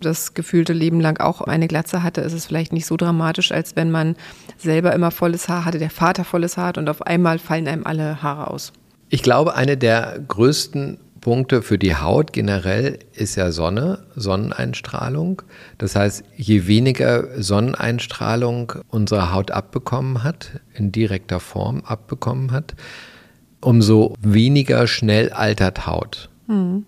das 0.00 0.34
gefühlte 0.34 0.72
Leben 0.72 1.00
lang 1.00 1.20
auch 1.20 1.42
eine 1.42 1.68
Glatze 1.68 2.02
hatte, 2.02 2.20
ist 2.22 2.32
es 2.32 2.46
vielleicht 2.46 2.72
nicht 2.72 2.86
so 2.86 2.96
dramatisch, 2.96 3.52
als 3.52 3.76
wenn 3.76 3.90
man 3.90 4.16
selber 4.58 4.92
immer 4.92 5.10
volles 5.10 5.48
Haar 5.48 5.64
hatte, 5.64 5.78
der 5.78 5.90
Vater 5.90 6.24
volles 6.24 6.56
Haar 6.56 6.68
hat 6.68 6.78
und 6.78 6.88
auf 6.88 7.02
einmal 7.02 7.38
fallen 7.38 7.68
einem 7.68 7.86
alle 7.86 8.22
Haare 8.22 8.50
aus. 8.50 8.72
Ich 9.08 9.22
glaube, 9.22 9.54
eine 9.54 9.76
der 9.76 10.18
größten 10.26 10.98
Punkte 11.20 11.62
für 11.62 11.78
die 11.78 11.94
Haut 11.96 12.32
generell 12.32 12.98
ist 13.12 13.36
ja 13.36 13.50
Sonne, 13.52 14.06
Sonneneinstrahlung. 14.16 15.42
Das 15.78 15.96
heißt, 15.96 16.24
je 16.36 16.66
weniger 16.66 17.42
Sonneneinstrahlung 17.42 18.72
unsere 18.88 19.32
Haut 19.32 19.50
abbekommen 19.50 20.24
hat, 20.24 20.60
in 20.74 20.92
direkter 20.92 21.40
Form 21.40 21.82
abbekommen 21.84 22.52
hat, 22.52 22.74
umso 23.60 24.14
weniger 24.20 24.86
schnell 24.86 25.30
altert 25.30 25.86
Haut. 25.86 26.30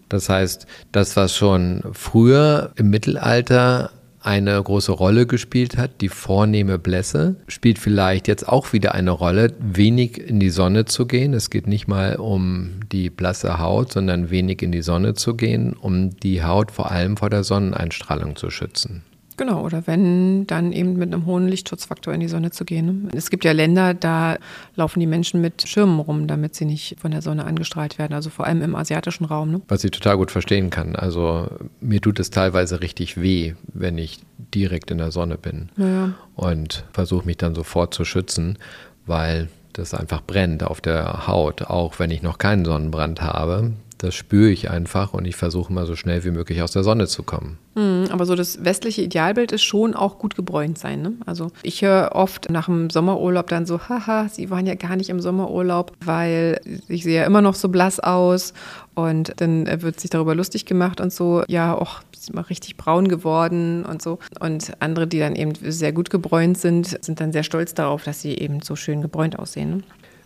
Das 0.08 0.28
heißt, 0.28 0.66
das, 0.90 1.14
was 1.16 1.36
schon 1.36 1.82
früher 1.92 2.72
im 2.76 2.90
Mittelalter 2.90 3.90
eine 4.22 4.62
große 4.62 4.92
Rolle 4.92 5.26
gespielt 5.26 5.76
hat, 5.76 6.00
die 6.00 6.08
vornehme 6.08 6.78
Blässe, 6.78 7.36
spielt 7.48 7.78
vielleicht 7.78 8.28
jetzt 8.28 8.48
auch 8.48 8.72
wieder 8.72 8.94
eine 8.94 9.10
Rolle, 9.10 9.54
wenig 9.58 10.18
in 10.18 10.40
die 10.40 10.50
Sonne 10.50 10.84
zu 10.84 11.06
gehen. 11.06 11.34
Es 11.34 11.50
geht 11.50 11.66
nicht 11.66 11.88
mal 11.88 12.16
um 12.16 12.80
die 12.90 13.10
blasse 13.10 13.58
Haut, 13.58 13.92
sondern 13.92 14.30
wenig 14.30 14.62
in 14.62 14.72
die 14.72 14.82
Sonne 14.82 15.14
zu 15.14 15.34
gehen, 15.34 15.74
um 15.74 16.16
die 16.16 16.42
Haut 16.42 16.70
vor 16.70 16.90
allem 16.90 17.16
vor 17.16 17.30
der 17.30 17.44
Sonneneinstrahlung 17.44 18.36
zu 18.36 18.50
schützen. 18.50 19.02
Genau, 19.36 19.62
oder 19.64 19.86
wenn, 19.86 20.46
dann 20.46 20.72
eben 20.72 20.94
mit 20.96 21.12
einem 21.12 21.26
hohen 21.26 21.48
Lichtschutzfaktor 21.48 22.12
in 22.12 22.20
die 22.20 22.28
Sonne 22.28 22.50
zu 22.50 22.64
gehen. 22.64 23.04
Ne? 23.04 23.08
Es 23.16 23.30
gibt 23.30 23.44
ja 23.44 23.52
Länder, 23.52 23.94
da 23.94 24.36
laufen 24.76 25.00
die 25.00 25.06
Menschen 25.06 25.40
mit 25.40 25.66
Schirmen 25.66 25.98
rum, 26.00 26.26
damit 26.26 26.54
sie 26.54 26.64
nicht 26.64 26.96
von 27.00 27.10
der 27.10 27.22
Sonne 27.22 27.44
angestrahlt 27.44 27.98
werden, 27.98 28.12
also 28.14 28.30
vor 28.30 28.46
allem 28.46 28.62
im 28.62 28.74
asiatischen 28.74 29.24
Raum. 29.24 29.50
Ne? 29.52 29.60
Was 29.68 29.84
ich 29.84 29.90
total 29.90 30.16
gut 30.16 30.30
verstehen 30.30 30.70
kann. 30.70 30.96
Also 30.96 31.48
mir 31.80 32.00
tut 32.00 32.20
es 32.20 32.30
teilweise 32.30 32.80
richtig 32.80 33.20
weh, 33.20 33.54
wenn 33.72 33.98
ich 33.98 34.20
direkt 34.54 34.90
in 34.90 34.98
der 34.98 35.12
Sonne 35.12 35.38
bin 35.38 35.70
Ja. 35.76 36.12
und 36.36 36.84
versuche 36.92 37.24
mich 37.26 37.38
dann 37.38 37.54
sofort 37.54 37.94
zu 37.94 38.04
schützen, 38.04 38.58
weil 39.06 39.48
das 39.72 39.94
einfach 39.94 40.22
brennt 40.22 40.62
auf 40.64 40.80
der 40.82 41.26
Haut, 41.26 41.62
auch 41.62 41.98
wenn 41.98 42.10
ich 42.10 42.22
noch 42.22 42.36
keinen 42.38 42.64
Sonnenbrand 42.64 43.22
habe. 43.22 43.72
Das 44.02 44.16
spüre 44.16 44.50
ich 44.50 44.68
einfach 44.68 45.14
und 45.14 45.26
ich 45.26 45.36
versuche 45.36 45.72
mal 45.72 45.86
so 45.86 45.94
schnell 45.94 46.24
wie 46.24 46.32
möglich 46.32 46.60
aus 46.60 46.72
der 46.72 46.82
Sonne 46.82 47.06
zu 47.06 47.22
kommen. 47.22 47.58
Mhm, 47.76 48.06
Aber 48.10 48.26
so 48.26 48.34
das 48.34 48.64
westliche 48.64 49.00
Idealbild 49.00 49.52
ist 49.52 49.62
schon 49.62 49.94
auch 49.94 50.18
gut 50.18 50.34
gebräunt 50.34 50.76
sein. 50.76 51.02
Ne? 51.02 51.12
Also 51.24 51.52
ich 51.62 51.82
höre 51.82 52.10
oft 52.12 52.50
nach 52.50 52.66
dem 52.66 52.90
Sommerurlaub 52.90 53.46
dann 53.46 53.64
so, 53.64 53.78
haha, 53.88 54.28
Sie 54.28 54.50
waren 54.50 54.66
ja 54.66 54.74
gar 54.74 54.96
nicht 54.96 55.08
im 55.08 55.20
Sommerurlaub, 55.20 55.92
weil 56.04 56.60
ich 56.88 57.04
sehe 57.04 57.20
ja 57.20 57.26
immer 57.26 57.42
noch 57.42 57.54
so 57.54 57.68
blass 57.68 58.00
aus. 58.00 58.54
Und 58.96 59.34
dann 59.36 59.66
wird 59.82 60.00
sich 60.00 60.10
darüber 60.10 60.34
lustig 60.34 60.66
gemacht 60.66 61.00
und 61.00 61.12
so, 61.12 61.44
ja, 61.46 61.72
auch 61.72 62.02
mal 62.32 62.42
richtig 62.42 62.76
braun 62.76 63.06
geworden 63.06 63.84
und 63.84 64.02
so. 64.02 64.18
Und 64.40 64.72
andere, 64.80 65.06
die 65.06 65.20
dann 65.20 65.36
eben 65.36 65.52
sehr 65.62 65.92
gut 65.92 66.10
gebräunt 66.10 66.58
sind, 66.58 66.98
sind 67.04 67.20
dann 67.20 67.32
sehr 67.32 67.44
stolz 67.44 67.72
darauf, 67.72 68.02
dass 68.02 68.20
sie 68.20 68.36
eben 68.36 68.62
so 68.62 68.74
schön 68.74 69.00
gebräunt 69.00 69.38
aussehen. 69.38 69.70
Ne? 69.70 69.82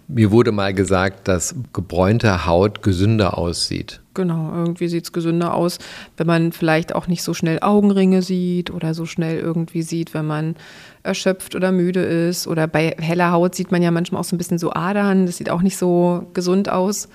Mir 0.09 0.31
wurde 0.31 0.53
mal 0.53 0.73
gesagt, 0.73 1.27
dass 1.27 1.55
gebräunte 1.73 2.47
Haut 2.47 2.83
gesünder 2.83 3.37
aussieht. 3.37 4.01
Genau, 4.15 4.53
irgendwie 4.55 4.89
sieht 4.89 5.05
es 5.05 5.13
gesünder 5.13 5.53
aus, 5.55 5.79
wenn 6.17 6.27
man 6.27 6.53
vielleicht 6.53 6.95
auch 6.95 7.07
nicht 7.07 7.23
so 7.23 7.35
schnell 7.35 7.59
Augenringe 7.61 8.23
sieht 8.23 8.71
oder 8.71 8.95
so 8.95 9.05
schnell 9.05 9.39
irgendwie 9.39 9.83
sieht, 9.83 10.15
wenn 10.15 10.27
man 10.27 10.55
erschöpft 11.03 11.55
oder 11.55 11.73
müde 11.73 12.03
ist. 12.03 12.47
Oder 12.47 12.67
bei 12.67 12.95
heller 12.99 13.33
Haut 13.33 13.55
sieht 13.55 13.73
man 13.73 13.83
ja 13.83 13.91
manchmal 13.91 14.21
auch 14.21 14.25
so 14.25 14.35
ein 14.35 14.39
bisschen 14.39 14.59
so 14.59 14.73
Adern. 14.73 15.27
Das 15.27 15.37
sieht 15.39 15.51
auch 15.51 15.63
nicht 15.63 15.77
so 15.77 16.29
gesund 16.35 16.69
aus. 16.69 17.09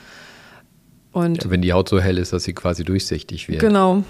Und 1.12 1.50
Wenn 1.50 1.62
die 1.62 1.74
Haut 1.74 1.90
so 1.90 2.00
hell 2.00 2.18
ist, 2.18 2.34
dass 2.34 2.44
sie 2.44 2.54
quasi 2.54 2.84
durchsichtig 2.84 3.50
wird. 3.50 3.60
genau, 3.60 4.04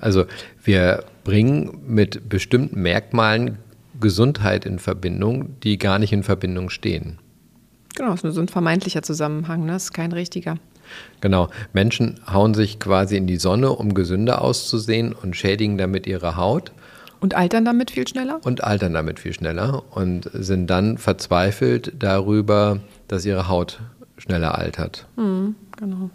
Also 0.00 0.24
wir 0.64 1.04
bringen 1.24 1.78
mit 1.86 2.28
bestimmten 2.28 2.80
Merkmalen 2.82 3.58
Gesundheit 4.02 4.66
in 4.66 4.78
Verbindung, 4.78 5.58
die 5.60 5.78
gar 5.78 5.98
nicht 5.98 6.12
in 6.12 6.22
Verbindung 6.22 6.68
stehen. 6.68 7.18
genau, 7.94 8.10
das 8.10 8.20
ist 8.20 8.24
nur 8.24 8.32
so 8.34 8.42
ein 8.42 8.48
vermeintlicher 8.48 9.02
Zusammenhang, 9.02 9.64
ne? 9.64 9.72
das 9.72 9.84
ist 9.84 9.92
kein 9.94 10.12
richtiger. 10.12 10.58
Genau, 11.20 11.48
Menschen 11.72 12.20
hauen 12.30 12.52
sich 12.52 12.78
quasi 12.78 13.16
in 13.16 13.26
die 13.26 13.36
Sonne, 13.36 13.70
um 13.70 13.94
gesünder 13.94 14.42
auszusehen 14.42 15.14
und 15.14 15.36
schädigen 15.36 15.78
damit 15.78 16.06
ihre 16.06 16.36
Haut. 16.36 16.72
Und 17.20 17.34
altern 17.34 17.64
damit 17.64 17.92
viel 17.92 18.06
schneller? 18.06 18.40
Und 18.42 18.64
altern 18.64 18.92
damit 18.92 19.20
viel 19.20 19.32
schneller 19.32 19.84
und 19.90 20.28
sind 20.34 20.66
dann 20.68 20.98
verzweifelt 20.98 21.92
darüber, 21.98 22.80
dass 23.08 23.24
ihre 23.24 23.48
Haut 23.48 23.80
schneller 24.18 24.58
altert. 24.58 25.06
Mhm, 25.16 25.54
genau. 25.76 26.10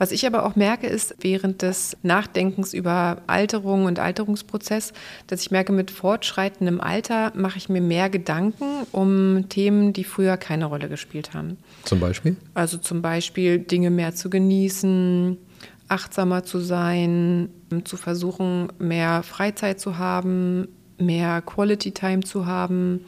Was 0.00 0.12
ich 0.12 0.26
aber 0.26 0.46
auch 0.46 0.56
merke, 0.56 0.86
ist 0.86 1.14
während 1.20 1.60
des 1.60 1.94
Nachdenkens 2.02 2.72
über 2.72 3.18
Alterung 3.26 3.84
und 3.84 3.98
Alterungsprozess, 3.98 4.94
dass 5.26 5.42
ich 5.42 5.50
merke, 5.50 5.74
mit 5.74 5.90
fortschreitendem 5.90 6.80
Alter 6.80 7.32
mache 7.36 7.58
ich 7.58 7.68
mir 7.68 7.82
mehr 7.82 8.08
Gedanken 8.08 8.64
um 8.92 9.50
Themen, 9.50 9.92
die 9.92 10.04
früher 10.04 10.38
keine 10.38 10.64
Rolle 10.64 10.88
gespielt 10.88 11.34
haben. 11.34 11.58
Zum 11.84 12.00
Beispiel? 12.00 12.36
Also 12.54 12.78
zum 12.78 13.02
Beispiel 13.02 13.58
Dinge 13.58 13.90
mehr 13.90 14.14
zu 14.14 14.30
genießen, 14.30 15.36
achtsamer 15.88 16.44
zu 16.44 16.60
sein, 16.60 17.50
zu 17.84 17.98
versuchen, 17.98 18.68
mehr 18.78 19.22
Freizeit 19.22 19.80
zu 19.80 19.98
haben, 19.98 20.66
mehr 20.96 21.42
Quality 21.42 21.92
Time 21.92 22.20
zu 22.20 22.46
haben, 22.46 23.04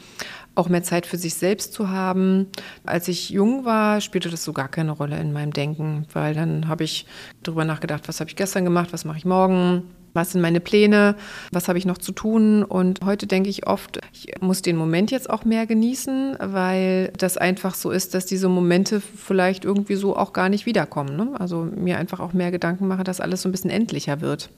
auch 0.54 0.68
mehr 0.68 0.82
Zeit 0.82 1.06
für 1.06 1.16
sich 1.16 1.34
selbst 1.34 1.72
zu 1.72 1.88
haben. 1.88 2.48
Als 2.84 3.08
ich 3.08 3.30
jung 3.30 3.64
war, 3.64 4.00
spielte 4.00 4.28
das 4.28 4.44
so 4.44 4.52
gar 4.52 4.68
keine 4.68 4.92
Rolle 4.92 5.18
in 5.18 5.32
meinem 5.32 5.52
Denken, 5.52 6.06
weil 6.12 6.34
dann 6.34 6.68
habe 6.68 6.84
ich 6.84 7.06
darüber 7.42 7.64
nachgedacht, 7.64 8.08
was 8.08 8.20
habe 8.20 8.28
ich 8.28 8.36
gestern 8.36 8.64
gemacht, 8.64 8.92
was 8.92 9.04
mache 9.04 9.18
ich 9.18 9.24
morgen, 9.24 9.84
was 10.14 10.32
sind 10.32 10.42
meine 10.42 10.60
Pläne, 10.60 11.16
was 11.52 11.68
habe 11.68 11.78
ich 11.78 11.86
noch 11.86 11.98
zu 11.98 12.12
tun. 12.12 12.62
Und 12.62 13.00
heute 13.04 13.26
denke 13.26 13.48
ich 13.48 13.66
oft, 13.66 13.98
ich 14.12 14.34
muss 14.40 14.62
den 14.62 14.76
Moment 14.76 15.10
jetzt 15.10 15.30
auch 15.30 15.44
mehr 15.44 15.66
genießen, 15.66 16.36
weil 16.40 17.12
das 17.16 17.36
einfach 17.36 17.74
so 17.74 17.90
ist, 17.90 18.14
dass 18.14 18.26
diese 18.26 18.48
Momente 18.48 19.00
vielleicht 19.00 19.64
irgendwie 19.64 19.94
so 19.94 20.16
auch 20.16 20.32
gar 20.32 20.48
nicht 20.48 20.66
wiederkommen. 20.66 21.16
Ne? 21.16 21.30
Also 21.38 21.64
mir 21.74 21.98
einfach 21.98 22.20
auch 22.20 22.32
mehr 22.32 22.50
Gedanken 22.50 22.86
mache, 22.88 23.04
dass 23.04 23.20
alles 23.20 23.42
so 23.42 23.48
ein 23.48 23.52
bisschen 23.52 23.70
endlicher 23.70 24.20
wird. 24.20 24.50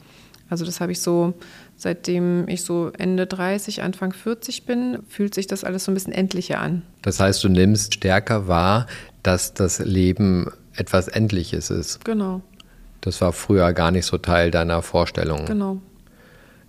Also 0.48 0.64
das 0.64 0.80
habe 0.80 0.92
ich 0.92 1.00
so, 1.00 1.34
seitdem 1.76 2.46
ich 2.48 2.62
so 2.62 2.90
Ende 2.96 3.26
30, 3.26 3.82
Anfang 3.82 4.12
40 4.12 4.66
bin, 4.66 4.98
fühlt 5.08 5.34
sich 5.34 5.46
das 5.46 5.64
alles 5.64 5.84
so 5.84 5.90
ein 5.90 5.94
bisschen 5.94 6.12
endlicher 6.12 6.60
an. 6.60 6.82
Das 7.02 7.18
heißt, 7.20 7.42
du 7.44 7.48
nimmst 7.48 7.94
stärker 7.94 8.46
wahr, 8.46 8.86
dass 9.22 9.54
das 9.54 9.78
Leben 9.78 10.50
etwas 10.74 11.08
Endliches 11.08 11.70
ist. 11.70 12.04
Genau. 12.04 12.42
Das 13.00 13.20
war 13.20 13.32
früher 13.32 13.72
gar 13.72 13.90
nicht 13.90 14.06
so 14.06 14.18
Teil 14.18 14.50
deiner 14.50 14.82
Vorstellung. 14.82 15.44
Genau. 15.46 15.78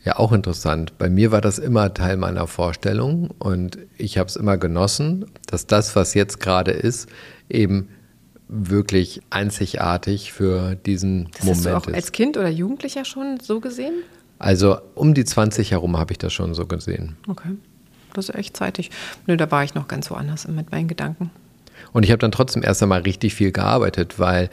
Ja, 0.03 0.17
auch 0.17 0.32
interessant. 0.32 0.98
Bei 0.98 1.10
mir 1.10 1.32
war 1.32 1.41
das 1.41 1.58
immer 1.58 1.94
Teil 1.94 2.17
meiner 2.17 2.46
Vorstellung 2.46 3.32
und 3.39 3.79
ich 3.98 4.17
habe 4.20 4.29
es 4.29 4.36
immer 4.36 4.58
genossen, 4.58 5.25
dass 5.48 5.65
das, 5.65 5.96
was 5.96 6.13
jetzt 6.13 6.39
gerade 6.39 6.72
ist, 6.72 7.10
eben 7.50 7.89
wirklich 8.48 9.22
einzigartig 9.30 10.32
für 10.32 10.75
diesen 10.75 11.30
das 11.32 11.44
Moment 11.44 11.58
hast 11.58 11.66
du 11.66 11.78
auch 11.78 11.88
ist. 11.88 11.96
als 11.96 12.12
Kind 12.12 12.38
oder 12.38 12.50
Jugendlicher 12.50 13.06
schon 13.06 13.40
so 13.40 13.60
gesehen? 13.60 13.94
Also 14.40 14.78
um 14.96 15.14
die 15.14 15.25
20 15.25 15.72
herum 15.72 15.98
habe 15.98 16.12
ich 16.12 16.18
das 16.18 16.34
schon 16.34 16.54
so 16.54 16.66
gesehen. 16.66 17.16
Okay. 17.28 17.56
Das 18.14 18.30
ist 18.30 18.36
echt 18.36 18.56
zeitig. 18.56 18.92
Nö, 19.28 19.36
da 19.38 19.50
war 19.52 19.64
ich 19.64 19.75
noch 19.75 19.88
ganz 19.88 20.10
woanders 20.10 20.48
mit 20.48 20.72
meinen 20.72 20.88
Gedanken. 20.88 21.32
Und 21.92 22.04
ich 22.04 22.12
habe 22.12 22.20
dann 22.20 22.32
trotzdem 22.32 22.64
erst 22.64 22.82
einmal 22.82 23.02
richtig 23.02 23.36
viel 23.36 23.52
gearbeitet, 23.52 24.20
weil 24.20 24.50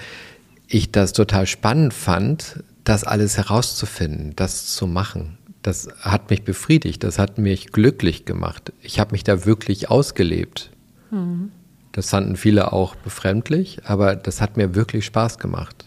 ich 0.66 0.90
das 0.90 1.12
total 1.12 1.46
spannend 1.46 1.94
fand, 1.94 2.62
das 2.84 3.04
alles 3.04 3.36
herauszufinden, 3.36 4.34
das 4.36 4.74
zu 4.74 4.86
machen. 4.86 5.38
Das 5.62 5.88
hat 6.00 6.30
mich 6.30 6.42
befriedigt, 6.42 7.04
das 7.04 7.18
hat 7.18 7.38
mich 7.38 7.70
glücklich 7.70 8.24
gemacht. 8.24 8.72
Ich 8.80 8.98
habe 8.98 9.12
mich 9.12 9.22
da 9.22 9.44
wirklich 9.44 9.90
ausgelebt. 9.90 10.70
Mhm. 11.10 11.52
Das 11.92 12.10
fanden 12.10 12.36
viele 12.36 12.72
auch 12.72 12.94
befremdlich, 12.94 13.80
aber 13.84 14.16
das 14.16 14.40
hat 14.40 14.56
mir 14.56 14.74
wirklich 14.74 15.04
Spaß 15.04 15.38
gemacht. 15.38 15.84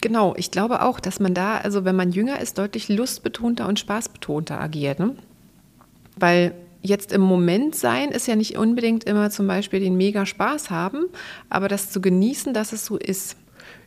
Genau, 0.00 0.34
ich 0.36 0.50
glaube 0.50 0.82
auch, 0.82 0.98
dass 0.98 1.20
man 1.20 1.34
da, 1.34 1.58
also 1.58 1.84
wenn 1.84 1.96
man 1.96 2.10
jünger 2.12 2.40
ist, 2.40 2.56
deutlich 2.56 2.88
lustbetonter 2.88 3.68
und 3.68 3.78
spaßbetonter 3.78 4.58
agiert. 4.58 4.98
Ne? 4.98 5.14
Weil 6.16 6.54
jetzt 6.80 7.12
im 7.12 7.20
Moment 7.20 7.74
sein 7.74 8.10
ist 8.10 8.26
ja 8.26 8.36
nicht 8.36 8.56
unbedingt 8.56 9.04
immer 9.04 9.30
zum 9.30 9.46
Beispiel 9.46 9.80
den 9.80 9.96
mega 9.96 10.24
Spaß 10.24 10.70
haben, 10.70 11.06
aber 11.50 11.68
das 11.68 11.90
zu 11.90 12.00
genießen, 12.00 12.54
dass 12.54 12.72
es 12.72 12.86
so 12.86 12.96
ist. 12.96 13.36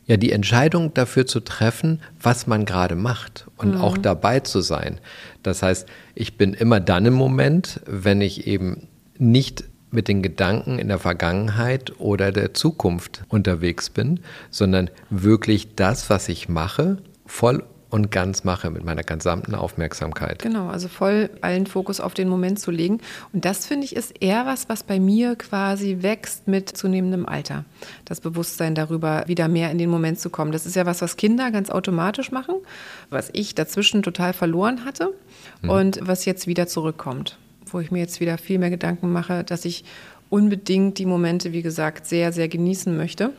Ja, 0.06 0.18
die 0.18 0.32
Entscheidung 0.32 0.92
dafür 0.92 1.26
zu 1.26 1.40
treffen, 1.40 2.00
was 2.20 2.46
man 2.46 2.66
gerade 2.66 2.94
macht 2.94 3.46
und 3.56 3.76
mhm. 3.76 3.80
auch 3.80 3.96
dabei 3.96 4.40
zu 4.40 4.60
sein. 4.60 5.00
Das 5.42 5.62
heißt, 5.62 5.88
ich 6.14 6.36
bin 6.36 6.52
immer 6.52 6.78
dann 6.78 7.06
im 7.06 7.14
Moment, 7.14 7.80
wenn 7.86 8.20
ich 8.20 8.46
eben 8.46 8.88
nicht 9.18 9.64
mit 9.94 10.08
den 10.08 10.22
Gedanken 10.22 10.78
in 10.78 10.88
der 10.88 10.98
Vergangenheit 10.98 11.98
oder 11.98 12.32
der 12.32 12.54
Zukunft 12.54 13.24
unterwegs 13.28 13.90
bin, 13.90 14.20
sondern 14.50 14.90
wirklich 15.10 15.74
das, 15.76 16.10
was 16.10 16.28
ich 16.28 16.48
mache, 16.48 16.98
voll 17.26 17.64
und 17.94 18.10
ganz 18.10 18.42
mache 18.42 18.70
mit 18.70 18.84
meiner 18.84 19.04
gesamten 19.04 19.54
Aufmerksamkeit. 19.54 20.42
Genau, 20.42 20.66
also 20.66 20.88
voll 20.88 21.30
allen 21.42 21.68
Fokus 21.68 22.00
auf 22.00 22.12
den 22.12 22.28
Moment 22.28 22.58
zu 22.58 22.72
legen. 22.72 22.98
Und 23.32 23.44
das 23.44 23.66
finde 23.66 23.84
ich 23.84 23.94
ist 23.94 24.20
eher 24.20 24.46
was, 24.46 24.68
was 24.68 24.82
bei 24.82 24.98
mir 24.98 25.36
quasi 25.36 25.98
wächst 26.00 26.48
mit 26.48 26.68
zunehmendem 26.68 27.24
Alter. 27.24 27.64
Das 28.04 28.20
Bewusstsein 28.20 28.74
darüber, 28.74 29.22
wieder 29.28 29.46
mehr 29.46 29.70
in 29.70 29.78
den 29.78 29.90
Moment 29.90 30.18
zu 30.18 30.28
kommen. 30.28 30.50
Das 30.50 30.66
ist 30.66 30.74
ja 30.74 30.86
was, 30.86 31.02
was 31.02 31.16
Kinder 31.16 31.52
ganz 31.52 31.70
automatisch 31.70 32.32
machen, 32.32 32.56
was 33.10 33.30
ich 33.32 33.54
dazwischen 33.54 34.02
total 34.02 34.32
verloren 34.32 34.84
hatte 34.84 35.14
hm. 35.60 35.70
und 35.70 36.00
was 36.02 36.24
jetzt 36.24 36.48
wieder 36.48 36.66
zurückkommt 36.66 37.38
wo 37.74 37.80
ich 37.80 37.90
mir 37.90 37.98
jetzt 37.98 38.20
wieder 38.20 38.38
viel 38.38 38.58
mehr 38.58 38.70
Gedanken 38.70 39.12
mache, 39.12 39.44
dass 39.44 39.64
ich 39.64 39.84
unbedingt 40.30 40.98
die 40.98 41.06
Momente, 41.06 41.52
wie 41.52 41.62
gesagt, 41.62 42.06
sehr, 42.06 42.32
sehr 42.32 42.48
genießen 42.48 42.96
möchte. 42.96 43.32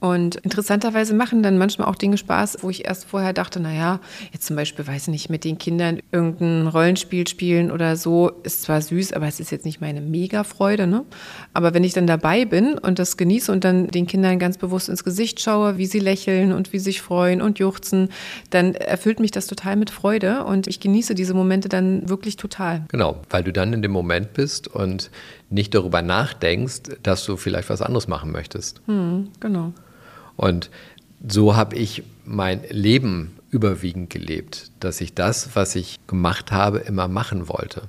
Und 0.00 0.36
interessanterweise 0.36 1.14
machen 1.14 1.42
dann 1.42 1.58
manchmal 1.58 1.88
auch 1.88 1.96
Dinge 1.96 2.18
Spaß, 2.18 2.58
wo 2.62 2.70
ich 2.70 2.86
erst 2.86 3.06
vorher 3.06 3.32
dachte, 3.32 3.60
naja, 3.60 4.00
jetzt 4.32 4.46
zum 4.46 4.56
Beispiel, 4.56 4.86
weiß 4.86 5.02
ich 5.02 5.08
nicht, 5.08 5.30
mit 5.30 5.44
den 5.44 5.58
Kindern 5.58 6.00
irgendein 6.12 6.66
Rollenspiel 6.68 7.26
spielen 7.26 7.70
oder 7.70 7.96
so, 7.96 8.30
ist 8.42 8.62
zwar 8.62 8.80
süß, 8.80 9.12
aber 9.12 9.26
es 9.26 9.40
ist 9.40 9.50
jetzt 9.50 9.64
nicht 9.64 9.80
meine 9.80 10.00
Mega-Freude. 10.00 10.86
Ne? 10.86 11.04
Aber 11.52 11.74
wenn 11.74 11.84
ich 11.84 11.92
dann 11.92 12.06
dabei 12.06 12.44
bin 12.44 12.78
und 12.78 12.98
das 12.98 13.16
genieße 13.16 13.50
und 13.50 13.64
dann 13.64 13.88
den 13.88 14.06
Kindern 14.06 14.38
ganz 14.38 14.58
bewusst 14.58 14.88
ins 14.88 15.04
Gesicht 15.04 15.40
schaue, 15.40 15.78
wie 15.78 15.86
sie 15.86 16.00
lächeln 16.00 16.52
und 16.52 16.72
wie 16.72 16.78
sie 16.78 16.88
sich 16.88 17.02
freuen 17.02 17.42
und 17.42 17.58
juchzen, 17.58 18.08
dann 18.50 18.74
erfüllt 18.74 19.20
mich 19.20 19.30
das 19.30 19.46
total 19.46 19.76
mit 19.76 19.90
Freude 19.90 20.44
und 20.44 20.66
ich 20.66 20.80
genieße 20.80 21.14
diese 21.14 21.34
Momente 21.34 21.68
dann 21.68 22.08
wirklich 22.08 22.36
total. 22.36 22.84
Genau, 22.88 23.16
weil 23.30 23.44
du 23.44 23.52
dann 23.52 23.72
in 23.72 23.82
dem 23.82 23.90
Moment 23.90 24.32
bist 24.32 24.68
und 24.68 25.10
nicht 25.50 25.74
darüber 25.74 26.02
nachdenkst, 26.02 26.98
dass 27.02 27.24
du 27.24 27.36
vielleicht 27.36 27.70
was 27.70 27.82
anderes 27.82 28.08
machen 28.08 28.32
möchtest. 28.32 28.80
Hm, 28.86 29.28
genau. 29.40 29.72
Und 30.36 30.70
so 31.26 31.56
habe 31.56 31.76
ich 31.76 32.02
mein 32.24 32.62
Leben 32.68 33.36
überwiegend 33.50 34.10
gelebt, 34.10 34.70
dass 34.80 35.00
ich 35.00 35.14
das, 35.14 35.56
was 35.56 35.74
ich 35.74 35.98
gemacht 36.06 36.52
habe, 36.52 36.78
immer 36.78 37.08
machen 37.08 37.48
wollte. 37.48 37.88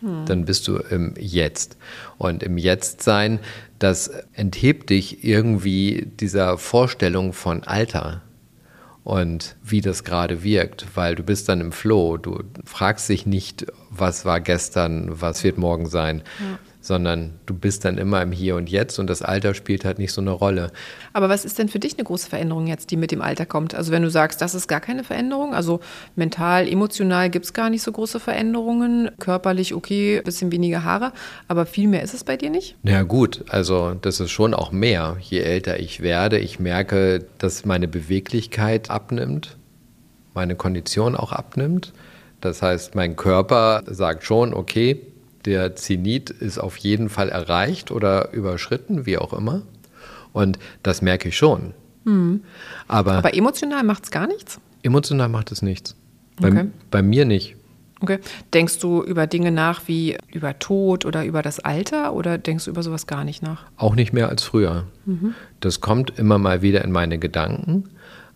Hm. 0.00 0.26
Dann 0.26 0.44
bist 0.44 0.68
du 0.68 0.76
im 0.76 1.14
Jetzt. 1.18 1.76
Und 2.18 2.42
im 2.42 2.58
Jetzt-Sein, 2.58 3.40
das 3.78 4.08
enthebt 4.34 4.90
dich 4.90 5.24
irgendwie 5.24 6.08
dieser 6.20 6.58
Vorstellung 6.58 7.32
von 7.32 7.62
Alter 7.64 8.22
und 9.06 9.54
wie 9.62 9.80
das 9.80 10.02
gerade 10.02 10.42
wirkt, 10.42 10.84
weil 10.96 11.14
du 11.14 11.22
bist 11.22 11.48
dann 11.48 11.60
im 11.60 11.70
Flow. 11.70 12.16
Du 12.16 12.42
fragst 12.64 13.08
dich 13.08 13.24
nicht, 13.24 13.64
was 13.88 14.24
war 14.24 14.40
gestern, 14.40 15.20
was 15.20 15.44
wird 15.44 15.58
morgen 15.58 15.86
sein, 15.86 16.24
ja 16.40 16.58
sondern 16.86 17.34
du 17.46 17.54
bist 17.54 17.84
dann 17.84 17.98
immer 17.98 18.22
im 18.22 18.30
Hier 18.30 18.56
und 18.56 18.70
Jetzt 18.70 18.98
und 18.98 19.08
das 19.08 19.22
Alter 19.22 19.54
spielt 19.54 19.84
halt 19.84 19.98
nicht 19.98 20.12
so 20.12 20.20
eine 20.20 20.30
Rolle. 20.30 20.70
Aber 21.12 21.28
was 21.28 21.44
ist 21.44 21.58
denn 21.58 21.68
für 21.68 21.80
dich 21.80 21.94
eine 21.94 22.04
große 22.04 22.28
Veränderung 22.28 22.66
jetzt, 22.66 22.90
die 22.90 22.96
mit 22.96 23.10
dem 23.10 23.22
Alter 23.22 23.44
kommt? 23.44 23.74
Also 23.74 23.90
wenn 23.90 24.02
du 24.02 24.10
sagst, 24.10 24.40
das 24.40 24.54
ist 24.54 24.68
gar 24.68 24.80
keine 24.80 25.02
Veränderung, 25.02 25.54
also 25.54 25.80
mental, 26.14 26.68
emotional 26.68 27.28
gibt 27.28 27.44
es 27.44 27.52
gar 27.52 27.70
nicht 27.70 27.82
so 27.82 27.90
große 27.90 28.20
Veränderungen, 28.20 29.10
körperlich 29.18 29.74
okay, 29.74 30.22
bisschen 30.24 30.52
weniger 30.52 30.84
Haare, 30.84 31.12
aber 31.48 31.66
viel 31.66 31.88
mehr 31.88 32.02
ist 32.02 32.14
es 32.14 32.22
bei 32.22 32.36
dir 32.36 32.50
nicht? 32.50 32.76
Na 32.82 32.92
ja, 32.92 33.02
gut, 33.02 33.44
also 33.48 33.94
das 34.00 34.20
ist 34.20 34.30
schon 34.30 34.54
auch 34.54 34.70
mehr. 34.70 35.16
Je 35.20 35.40
älter 35.40 35.80
ich 35.80 36.00
werde, 36.00 36.38
ich 36.38 36.60
merke, 36.60 37.26
dass 37.38 37.64
meine 37.64 37.88
Beweglichkeit 37.88 38.90
abnimmt, 38.90 39.56
meine 40.34 40.54
Kondition 40.54 41.16
auch 41.16 41.32
abnimmt. 41.32 41.92
Das 42.40 42.62
heißt, 42.62 42.94
mein 42.94 43.16
Körper 43.16 43.82
sagt 43.86 44.22
schon, 44.22 44.54
okay, 44.54 45.00
der 45.46 45.76
Zenit 45.76 46.30
ist 46.30 46.58
auf 46.58 46.76
jeden 46.76 47.08
Fall 47.08 47.28
erreicht 47.28 47.90
oder 47.90 48.32
überschritten, 48.32 49.06
wie 49.06 49.16
auch 49.16 49.32
immer. 49.32 49.62
Und 50.32 50.58
das 50.82 51.00
merke 51.00 51.28
ich 51.28 51.36
schon. 51.36 51.72
Mhm. 52.04 52.42
Aber, 52.88 53.14
Aber, 53.14 53.34
emotional 53.34 53.84
macht 53.84 54.04
es 54.04 54.10
gar 54.10 54.26
nichts? 54.26 54.60
Emotional 54.82 55.28
macht 55.28 55.52
es 55.52 55.62
nichts. 55.62 55.96
Bei, 56.40 56.48
okay. 56.48 56.66
bei 56.90 57.02
mir 57.02 57.24
nicht. 57.24 57.56
Okay. 58.00 58.18
Denkst 58.52 58.78
du 58.80 59.02
über 59.02 59.26
Dinge 59.26 59.50
nach 59.50 59.88
wie 59.88 60.18
über 60.30 60.58
Tod 60.58 61.06
oder 61.06 61.24
über 61.24 61.40
das 61.40 61.60
Alter 61.60 62.12
oder 62.12 62.36
denkst 62.36 62.66
du 62.66 62.70
über 62.70 62.82
sowas 62.82 63.06
gar 63.06 63.24
nicht 63.24 63.42
nach? 63.42 63.64
Auch 63.76 63.94
nicht 63.94 64.12
mehr 64.12 64.28
als 64.28 64.42
früher. 64.42 64.84
Mhm. 65.06 65.34
Das 65.60 65.80
kommt 65.80 66.18
immer 66.18 66.38
mal 66.38 66.60
wieder 66.60 66.84
in 66.84 66.92
meine 66.92 67.18
Gedanken, 67.18 67.84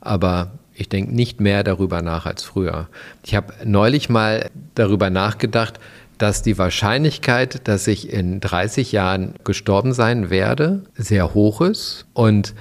aber 0.01 0.53
ich 0.73 0.89
denke 0.89 1.15
nicht 1.15 1.41
mehr 1.41 1.63
darüber 1.63 2.01
nach 2.01 2.25
als 2.25 2.43
früher. 2.43 2.89
Ich 3.23 3.35
habe 3.35 3.53
neulich 3.65 4.09
mal 4.09 4.49
darüber 4.75 5.11
nachgedacht, 5.11 5.79
dass 6.21 6.43
die 6.43 6.59
Wahrscheinlichkeit, 6.59 7.67
dass 7.67 7.87
ich 7.87 8.13
in 8.13 8.41
30 8.41 8.93
Jahren 8.93 9.35
gestorben 9.43 9.95
sein 9.95 10.29
werde, 10.29 10.83
sehr 10.95 11.33
hoch 11.33 11.63
ist. 11.63 12.07
Und 12.13 12.55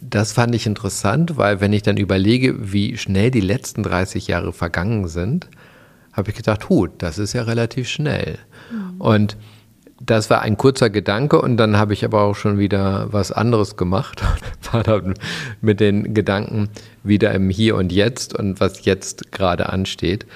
das 0.00 0.32
fand 0.32 0.52
ich 0.54 0.66
interessant, 0.66 1.36
weil 1.36 1.60
wenn 1.60 1.72
ich 1.72 1.82
dann 1.82 1.96
überlege, 1.96 2.72
wie 2.72 2.96
schnell 2.96 3.30
die 3.30 3.40
letzten 3.40 3.84
30 3.84 4.26
Jahre 4.26 4.52
vergangen 4.52 5.06
sind, 5.06 5.48
habe 6.12 6.30
ich 6.30 6.36
gedacht, 6.36 6.68
hu, 6.68 6.88
das 6.88 7.18
ist 7.18 7.34
ja 7.34 7.42
relativ 7.42 7.88
schnell. 7.88 8.38
Mhm. 8.72 9.00
Und 9.00 9.36
das 10.00 10.28
war 10.28 10.42
ein 10.42 10.56
kurzer 10.56 10.90
Gedanke 10.90 11.40
und 11.40 11.56
dann 11.56 11.76
habe 11.76 11.92
ich 11.92 12.04
aber 12.04 12.22
auch 12.22 12.34
schon 12.34 12.58
wieder 12.58 13.12
was 13.12 13.30
anderes 13.30 13.76
gemacht. 13.76 14.22
War 14.72 14.82
dann 14.82 15.14
mit 15.60 15.78
den 15.78 16.14
Gedanken 16.14 16.68
wieder 17.04 17.32
im 17.32 17.48
Hier 17.48 17.76
und 17.76 17.92
Jetzt 17.92 18.36
und 18.36 18.60
was 18.60 18.84
jetzt 18.84 19.30
gerade 19.30 19.68
ansteht. 19.68 20.26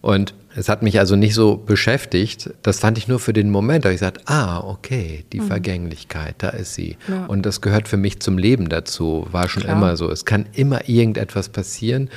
Und 0.00 0.34
es 0.56 0.68
hat 0.68 0.82
mich 0.82 0.98
also 0.98 1.14
nicht 1.14 1.34
so 1.34 1.56
beschäftigt. 1.56 2.50
Das 2.62 2.80
fand 2.80 2.98
ich 2.98 3.06
nur 3.06 3.20
für 3.20 3.32
den 3.32 3.50
Moment. 3.50 3.84
Da 3.84 3.88
habe 3.88 3.94
ich 3.94 4.00
gesagt, 4.00 4.28
ah, 4.28 4.60
okay, 4.60 5.24
die 5.32 5.40
mhm. 5.40 5.46
Vergänglichkeit, 5.46 6.36
da 6.38 6.48
ist 6.48 6.74
sie. 6.74 6.96
Ja. 7.06 7.26
Und 7.26 7.44
das 7.44 7.60
gehört 7.60 7.88
für 7.88 7.96
mich 7.96 8.20
zum 8.20 8.38
Leben 8.38 8.68
dazu. 8.68 9.26
War 9.30 9.48
schon 9.48 9.64
Klar. 9.64 9.76
immer 9.76 9.96
so. 9.96 10.10
Es 10.10 10.24
kann 10.24 10.46
immer 10.52 10.88
irgendetwas 10.88 11.48
passieren. 11.48 12.10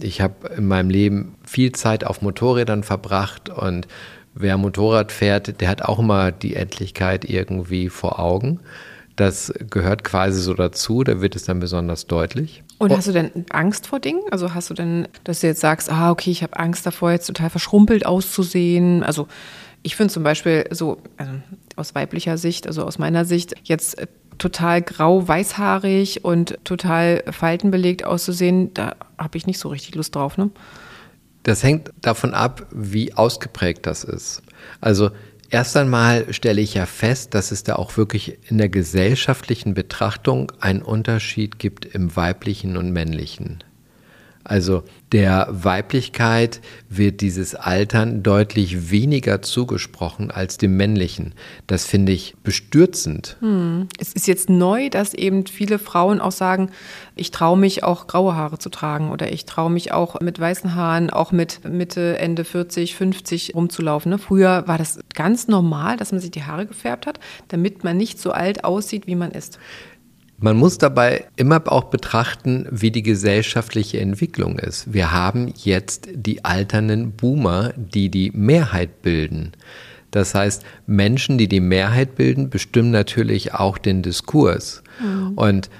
Ich 0.00 0.20
habe 0.20 0.48
in 0.56 0.66
meinem 0.66 0.90
Leben 0.90 1.36
viel 1.44 1.72
Zeit 1.72 2.04
auf 2.04 2.22
Motorrädern 2.22 2.82
verbracht 2.82 3.48
und 3.48 3.86
wer 4.34 4.58
Motorrad 4.58 5.12
fährt, 5.12 5.60
der 5.60 5.68
hat 5.68 5.82
auch 5.82 5.98
immer 5.98 6.32
die 6.32 6.54
Endlichkeit 6.54 7.24
irgendwie 7.24 7.88
vor 7.88 8.18
Augen. 8.18 8.60
Das 9.16 9.52
gehört 9.70 10.04
quasi 10.04 10.40
so 10.40 10.52
dazu, 10.52 11.02
da 11.02 11.22
wird 11.22 11.36
es 11.36 11.44
dann 11.44 11.58
besonders 11.58 12.06
deutlich. 12.06 12.62
Und 12.78 12.94
hast 12.94 13.08
du 13.08 13.12
denn 13.12 13.30
Angst 13.50 13.86
vor 13.86 13.98
Dingen? 13.98 14.20
Also 14.30 14.52
hast 14.52 14.68
du 14.68 14.74
denn, 14.74 15.08
dass 15.24 15.40
du 15.40 15.46
jetzt 15.46 15.60
sagst, 15.60 15.90
ah, 15.90 16.10
okay, 16.10 16.30
ich 16.30 16.42
habe 16.42 16.58
Angst 16.58 16.84
davor, 16.84 17.12
jetzt 17.12 17.26
total 17.26 17.48
verschrumpelt 17.48 18.04
auszusehen? 18.04 19.02
Also 19.02 19.26
ich 19.82 19.96
finde 19.96 20.12
zum 20.12 20.22
Beispiel 20.22 20.66
so, 20.70 20.98
also 21.16 21.32
aus 21.76 21.94
weiblicher 21.94 22.36
Sicht, 22.36 22.66
also 22.66 22.84
aus 22.84 22.98
meiner 22.98 23.24
Sicht, 23.24 23.54
jetzt 23.64 23.98
äh, 23.98 24.06
total 24.36 24.82
grau-weißhaarig 24.82 26.24
und 26.24 26.58
total 26.64 27.22
faltenbelegt 27.30 28.04
auszusehen, 28.04 28.74
da 28.74 28.96
habe 29.16 29.38
ich 29.38 29.46
nicht 29.46 29.58
so 29.58 29.68
richtig 29.68 29.94
Lust 29.94 30.14
drauf, 30.14 30.36
ne? 30.36 30.50
Das 31.42 31.62
hängt 31.62 31.92
davon 32.02 32.34
ab, 32.34 32.66
wie 32.72 33.14
ausgeprägt 33.14 33.86
das 33.86 34.02
ist. 34.02 34.42
Also 34.80 35.10
erst 35.50 35.76
einmal 35.76 36.32
stelle 36.32 36.60
ich 36.60 36.74
ja 36.74 36.86
fest, 36.86 37.34
dass 37.34 37.50
es 37.50 37.62
da 37.62 37.76
auch 37.76 37.96
wirklich 37.96 38.38
in 38.48 38.58
der 38.58 38.68
gesellschaftlichen 38.68 39.74
Betrachtung 39.74 40.52
einen 40.60 40.82
Unterschied 40.82 41.58
gibt 41.58 41.84
im 41.84 42.14
weiblichen 42.16 42.76
und 42.76 42.92
männlichen. 42.92 43.64
Also 44.48 44.84
der 45.12 45.48
Weiblichkeit 45.50 46.60
wird 46.88 47.20
dieses 47.20 47.56
Altern 47.56 48.22
deutlich 48.22 48.90
weniger 48.90 49.42
zugesprochen 49.42 50.30
als 50.30 50.56
dem 50.56 50.76
männlichen. 50.76 51.34
Das 51.66 51.84
finde 51.84 52.12
ich 52.12 52.36
bestürzend. 52.44 53.36
Hm. 53.40 53.88
Es 53.98 54.12
ist 54.12 54.28
jetzt 54.28 54.48
neu, 54.48 54.88
dass 54.88 55.14
eben 55.14 55.46
viele 55.46 55.80
Frauen 55.80 56.20
auch 56.20 56.32
sagen, 56.32 56.70
ich 57.16 57.32
traue 57.32 57.58
mich 57.58 57.82
auch 57.82 58.06
graue 58.06 58.36
Haare 58.36 58.58
zu 58.58 58.68
tragen 58.68 59.10
oder 59.10 59.32
ich 59.32 59.46
traue 59.46 59.70
mich 59.70 59.92
auch 59.92 60.20
mit 60.20 60.38
weißen 60.38 60.76
Haaren, 60.76 61.10
auch 61.10 61.32
mit 61.32 61.64
Mitte, 61.64 62.18
Ende 62.18 62.44
40, 62.44 62.94
50 62.94 63.54
rumzulaufen. 63.54 64.10
Ne? 64.10 64.18
Früher 64.18 64.68
war 64.68 64.78
das 64.78 65.00
ganz 65.14 65.48
normal, 65.48 65.96
dass 65.96 66.12
man 66.12 66.20
sich 66.20 66.30
die 66.30 66.44
Haare 66.44 66.66
gefärbt 66.66 67.06
hat, 67.06 67.18
damit 67.48 67.82
man 67.82 67.96
nicht 67.96 68.20
so 68.20 68.30
alt 68.30 68.62
aussieht, 68.62 69.08
wie 69.08 69.16
man 69.16 69.32
ist. 69.32 69.58
Man 70.38 70.56
muss 70.56 70.76
dabei 70.76 71.26
immer 71.36 71.62
auch 71.72 71.84
betrachten, 71.84 72.66
wie 72.70 72.90
die 72.90 73.02
gesellschaftliche 73.02 74.00
Entwicklung 74.00 74.58
ist. 74.58 74.92
Wir 74.92 75.12
haben 75.12 75.52
jetzt 75.56 76.08
die 76.12 76.44
alternden 76.44 77.12
Boomer, 77.12 77.72
die 77.76 78.10
die 78.10 78.30
Mehrheit 78.32 79.00
bilden. 79.02 79.52
Das 80.10 80.34
heißt, 80.34 80.62
Menschen, 80.86 81.38
die 81.38 81.48
die 81.48 81.60
Mehrheit 81.60 82.16
bilden, 82.16 82.50
bestimmen 82.50 82.90
natürlich 82.90 83.54
auch 83.54 83.78
den 83.78 84.02
Diskurs. 84.02 84.82
Mhm. 85.00 85.32
Und 85.36 85.70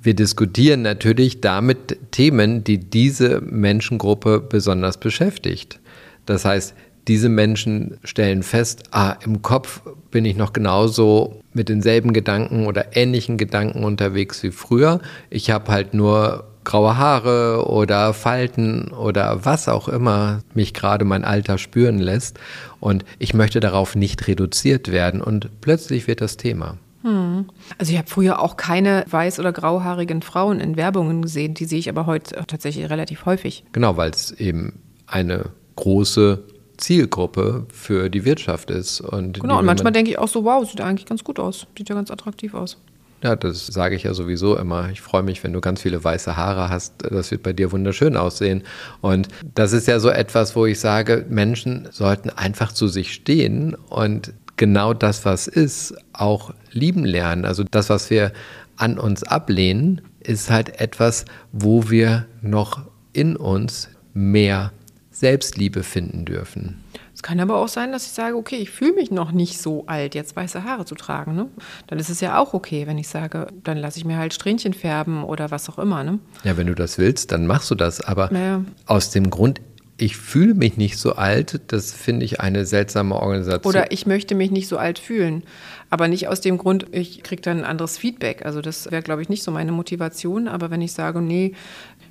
wir 0.00 0.14
diskutieren 0.14 0.82
natürlich 0.82 1.40
damit 1.40 1.98
Themen, 2.10 2.62
die 2.62 2.78
diese 2.78 3.40
Menschengruppe 3.40 4.40
besonders 4.40 4.98
beschäftigt. 4.98 5.80
Das 6.26 6.44
heißt, 6.44 6.74
diese 7.08 7.28
Menschen 7.28 7.98
stellen 8.04 8.42
fest, 8.42 8.84
ah, 8.92 9.16
im 9.24 9.42
Kopf 9.42 9.82
bin 10.10 10.24
ich 10.24 10.36
noch 10.36 10.52
genauso 10.52 11.40
mit 11.52 11.68
denselben 11.68 12.12
Gedanken 12.12 12.66
oder 12.66 12.96
ähnlichen 12.96 13.36
Gedanken 13.36 13.84
unterwegs 13.84 14.42
wie 14.42 14.50
früher. 14.50 15.00
Ich 15.30 15.50
habe 15.50 15.70
halt 15.70 15.92
nur 15.94 16.44
graue 16.64 16.96
Haare 16.96 17.68
oder 17.68 18.14
Falten 18.14 18.88
oder 18.88 19.44
was 19.44 19.68
auch 19.68 19.88
immer 19.88 20.40
mich 20.54 20.72
gerade 20.74 21.04
mein 21.04 21.24
Alter 21.24 21.58
spüren 21.58 21.98
lässt. 21.98 22.38
Und 22.80 23.04
ich 23.18 23.34
möchte 23.34 23.60
darauf 23.60 23.94
nicht 23.94 24.26
reduziert 24.26 24.90
werden. 24.90 25.20
Und 25.20 25.60
plötzlich 25.60 26.06
wird 26.06 26.20
das 26.20 26.36
Thema. 26.36 26.78
Hm. 27.02 27.46
Also 27.78 27.92
ich 27.92 27.98
habe 27.98 28.08
früher 28.08 28.40
auch 28.40 28.56
keine 28.56 29.04
weiß- 29.04 29.38
oder 29.38 29.52
grauhaarigen 29.52 30.22
Frauen 30.22 30.58
in 30.58 30.76
Werbungen 30.76 31.22
gesehen. 31.22 31.54
Die 31.54 31.66
sehe 31.66 31.78
ich 31.78 31.88
aber 31.88 32.06
heute 32.06 32.44
tatsächlich 32.46 32.88
relativ 32.88 33.26
häufig. 33.26 33.64
Genau, 33.72 33.96
weil 33.96 34.10
es 34.10 34.32
eben 34.32 34.80
eine 35.06 35.50
große 35.76 36.44
Zielgruppe 36.76 37.66
für 37.72 38.10
die 38.10 38.24
Wirtschaft 38.24 38.70
ist. 38.70 39.00
Und 39.00 39.40
genau, 39.40 39.58
und 39.58 39.66
manchmal 39.66 39.92
denke 39.92 40.10
ich 40.10 40.18
auch 40.18 40.28
so, 40.28 40.44
wow, 40.44 40.68
sieht 40.68 40.80
ja 40.80 40.86
eigentlich 40.86 41.06
ganz 41.06 41.24
gut 41.24 41.38
aus, 41.38 41.66
sieht 41.76 41.88
ja 41.88 41.94
ganz 41.94 42.10
attraktiv 42.10 42.54
aus. 42.54 42.78
Ja, 43.22 43.36
das 43.36 43.66
sage 43.66 43.96
ich 43.96 44.02
ja 44.02 44.12
sowieso 44.12 44.58
immer. 44.58 44.90
Ich 44.90 45.00
freue 45.00 45.22
mich, 45.22 45.42
wenn 45.42 45.54
du 45.54 45.62
ganz 45.62 45.80
viele 45.80 46.04
weiße 46.04 46.36
Haare 46.36 46.68
hast. 46.68 46.92
Das 46.98 47.30
wird 47.30 47.42
bei 47.42 47.54
dir 47.54 47.72
wunderschön 47.72 48.18
aussehen. 48.18 48.64
Und 49.00 49.28
das 49.54 49.72
ist 49.72 49.88
ja 49.88 49.98
so 49.98 50.10
etwas, 50.10 50.54
wo 50.54 50.66
ich 50.66 50.78
sage, 50.78 51.24
Menschen 51.30 51.88
sollten 51.90 52.28
einfach 52.28 52.72
zu 52.72 52.86
sich 52.86 53.14
stehen 53.14 53.76
und 53.88 54.34
genau 54.56 54.92
das, 54.92 55.24
was 55.24 55.46
ist, 55.46 55.94
auch 56.12 56.52
lieben 56.70 57.06
lernen. 57.06 57.46
Also 57.46 57.64
das, 57.64 57.88
was 57.88 58.10
wir 58.10 58.32
an 58.76 58.98
uns 58.98 59.22
ablehnen, 59.22 60.02
ist 60.20 60.50
halt 60.50 60.80
etwas, 60.80 61.24
wo 61.52 61.88
wir 61.88 62.26
noch 62.42 62.82
in 63.14 63.36
uns 63.36 63.88
mehr 64.12 64.72
Selbstliebe 65.14 65.84
finden 65.84 66.24
dürfen. 66.24 66.82
Es 67.14 67.22
kann 67.22 67.38
aber 67.38 67.56
auch 67.56 67.68
sein, 67.68 67.92
dass 67.92 68.06
ich 68.06 68.12
sage, 68.12 68.36
okay, 68.36 68.56
ich 68.56 68.70
fühle 68.70 68.94
mich 68.94 69.12
noch 69.12 69.30
nicht 69.30 69.58
so 69.58 69.86
alt, 69.86 70.16
jetzt 70.16 70.34
weiße 70.34 70.64
Haare 70.64 70.84
zu 70.84 70.96
tragen. 70.96 71.36
Ne? 71.36 71.48
Dann 71.86 72.00
ist 72.00 72.10
es 72.10 72.20
ja 72.20 72.38
auch 72.38 72.52
okay, 72.52 72.88
wenn 72.88 72.98
ich 72.98 73.08
sage, 73.08 73.46
dann 73.62 73.78
lasse 73.78 73.98
ich 73.98 74.04
mir 74.04 74.16
halt 74.16 74.34
Strähnchen 74.34 74.74
färben 74.74 75.22
oder 75.22 75.52
was 75.52 75.68
auch 75.68 75.78
immer. 75.78 76.02
Ne? 76.02 76.18
Ja, 76.42 76.56
wenn 76.56 76.66
du 76.66 76.74
das 76.74 76.98
willst, 76.98 77.30
dann 77.30 77.46
machst 77.46 77.70
du 77.70 77.76
das. 77.76 78.00
Aber 78.00 78.30
naja. 78.32 78.64
aus 78.86 79.10
dem 79.10 79.30
Grund, 79.30 79.60
ich 79.96 80.16
fühle 80.16 80.54
mich 80.54 80.76
nicht 80.76 80.98
so 80.98 81.14
alt, 81.14 81.60
das 81.68 81.92
finde 81.92 82.24
ich 82.24 82.40
eine 82.40 82.66
seltsame 82.66 83.14
Organisation. 83.14 83.72
Oder 83.72 83.92
ich 83.92 84.06
möchte 84.06 84.34
mich 84.34 84.50
nicht 84.50 84.66
so 84.66 84.76
alt 84.76 84.98
fühlen. 84.98 85.44
Aber 85.88 86.08
nicht 86.08 86.26
aus 86.26 86.40
dem 86.40 86.58
Grund, 86.58 86.86
ich 86.90 87.22
kriege 87.22 87.42
dann 87.42 87.58
ein 87.58 87.64
anderes 87.64 87.96
Feedback. 87.96 88.44
Also 88.44 88.60
das 88.60 88.90
wäre, 88.90 89.02
glaube 89.02 89.22
ich, 89.22 89.28
nicht 89.28 89.44
so 89.44 89.52
meine 89.52 89.70
Motivation. 89.70 90.48
Aber 90.48 90.72
wenn 90.72 90.80
ich 90.80 90.92
sage, 90.92 91.20
nee, 91.20 91.54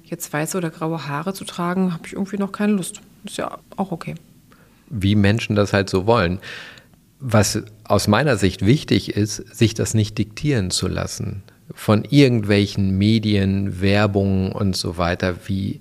jetzt 0.03 0.31
weiße 0.31 0.57
oder 0.57 0.69
graue 0.69 1.07
Haare 1.07 1.33
zu 1.33 1.45
tragen, 1.45 1.93
habe 1.93 2.07
ich 2.07 2.13
irgendwie 2.13 2.37
noch 2.37 2.51
keine 2.51 2.73
Lust. 2.73 3.01
Ist 3.23 3.37
ja 3.37 3.57
auch 3.77 3.91
okay. 3.91 4.15
Wie 4.89 5.15
Menschen 5.15 5.55
das 5.55 5.73
halt 5.73 5.89
so 5.89 6.05
wollen. 6.05 6.39
Was 7.19 7.63
aus 7.85 8.07
meiner 8.07 8.37
Sicht 8.37 8.65
wichtig 8.65 9.15
ist, 9.15 9.37
sich 9.55 9.73
das 9.73 9.93
nicht 9.93 10.17
diktieren 10.17 10.71
zu 10.71 10.87
lassen 10.87 11.43
von 11.73 12.03
irgendwelchen 12.09 12.97
Medien, 12.97 13.81
Werbungen 13.81 14.51
und 14.51 14.75
so 14.75 14.97
weiter, 14.97 15.35
wie 15.47 15.79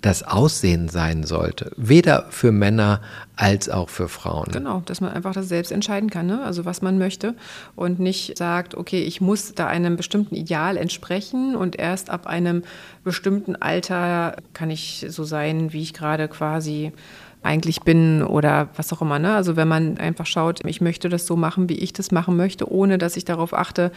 das 0.00 0.22
Aussehen 0.22 0.88
sein 0.88 1.24
sollte. 1.24 1.72
Weder 1.76 2.26
für 2.30 2.52
Männer 2.52 3.00
als 3.36 3.68
auch 3.68 3.88
für 3.88 4.08
Frauen. 4.08 4.48
Genau, 4.52 4.82
dass 4.86 5.00
man 5.00 5.12
einfach 5.12 5.32
das 5.32 5.48
selbst 5.48 5.72
entscheiden 5.72 6.10
kann, 6.10 6.26
ne? 6.26 6.42
also 6.42 6.64
was 6.64 6.82
man 6.82 6.98
möchte 6.98 7.34
und 7.76 7.98
nicht 7.98 8.36
sagt, 8.38 8.74
okay, 8.74 9.02
ich 9.02 9.20
muss 9.20 9.54
da 9.54 9.66
einem 9.66 9.96
bestimmten 9.96 10.34
Ideal 10.34 10.76
entsprechen 10.76 11.56
und 11.56 11.78
erst 11.78 12.10
ab 12.10 12.26
einem 12.26 12.62
bestimmten 13.04 13.56
Alter 13.56 14.36
kann 14.54 14.70
ich 14.70 15.06
so 15.08 15.24
sein, 15.24 15.72
wie 15.72 15.82
ich 15.82 15.94
gerade 15.94 16.28
quasi 16.28 16.92
eigentlich 17.42 17.80
bin 17.82 18.22
oder 18.22 18.68
was 18.76 18.92
auch 18.92 19.00
immer. 19.00 19.18
Ne? 19.18 19.34
Also 19.34 19.56
wenn 19.56 19.68
man 19.68 19.96
einfach 19.96 20.26
schaut, 20.26 20.60
ich 20.66 20.80
möchte 20.82 21.08
das 21.08 21.26
so 21.26 21.36
machen, 21.36 21.70
wie 21.70 21.78
ich 21.78 21.92
das 21.94 22.10
machen 22.10 22.36
möchte, 22.36 22.70
ohne 22.70 22.98
dass 22.98 23.16
ich 23.16 23.24
darauf 23.24 23.54
achte, 23.54 23.92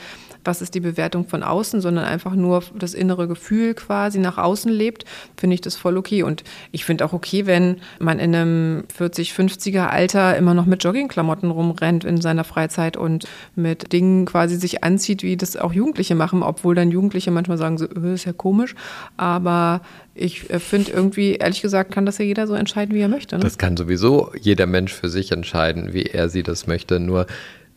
was 0.45 0.61
ist 0.61 0.75
die 0.75 0.79
Bewertung 0.79 1.27
von 1.27 1.43
außen, 1.43 1.81
sondern 1.81 2.05
einfach 2.05 2.35
nur 2.35 2.63
das 2.73 2.93
innere 2.93 3.27
Gefühl 3.27 3.73
quasi 3.73 4.19
nach 4.19 4.37
außen 4.37 4.71
lebt, 4.71 5.03
finde 5.35 5.55
ich 5.55 5.61
das 5.61 5.75
voll 5.75 5.97
okay. 5.97 6.23
Und 6.23 6.43
ich 6.71 6.85
finde 6.85 7.05
auch 7.05 7.11
okay, 7.11 7.45
wenn 7.45 7.81
man 7.99 8.19
in 8.19 8.33
einem 8.33 8.83
40, 8.95 9.31
50er 9.33 9.87
Alter 9.87 10.37
immer 10.37 10.53
noch 10.53 10.65
mit 10.65 10.83
Joggingklamotten 10.83 11.51
rumrennt 11.51 12.05
in 12.05 12.21
seiner 12.21 12.45
Freizeit 12.45 12.95
und 12.95 13.27
mit 13.55 13.91
Dingen 13.91 14.25
quasi 14.25 14.55
sich 14.55 14.85
anzieht, 14.85 15.21
wie 15.21 15.35
das 15.35 15.57
auch 15.57 15.73
Jugendliche 15.73 16.15
machen, 16.15 16.43
obwohl 16.43 16.75
dann 16.75 16.91
Jugendliche 16.91 17.31
manchmal 17.31 17.57
sagen, 17.57 17.77
so, 17.77 17.85
äh, 17.85 18.13
ist 18.13 18.25
ja 18.25 18.33
komisch. 18.33 18.73
Aber 19.17 19.81
ich 20.15 20.49
äh, 20.49 20.59
finde 20.59 20.91
irgendwie, 20.91 21.35
ehrlich 21.35 21.61
gesagt, 21.61 21.91
kann 21.91 22.05
das 22.05 22.17
ja 22.17 22.25
jeder 22.25 22.47
so 22.47 22.53
entscheiden, 22.53 22.93
wie 22.93 23.01
er 23.01 23.07
möchte. 23.07 23.35
Ne? 23.35 23.43
Das 23.43 23.57
kann 23.57 23.77
sowieso 23.77 24.31
jeder 24.39 24.67
Mensch 24.67 24.93
für 24.93 25.09
sich 25.09 25.31
entscheiden, 25.31 25.93
wie 25.93 26.03
er 26.03 26.29
sie 26.29 26.43
das 26.43 26.67
möchte. 26.67 26.99
Nur 26.99 27.25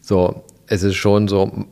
so, 0.01 0.45
es 0.67 0.83
ist 0.83 0.97
schon 0.97 1.29
so, 1.29 1.67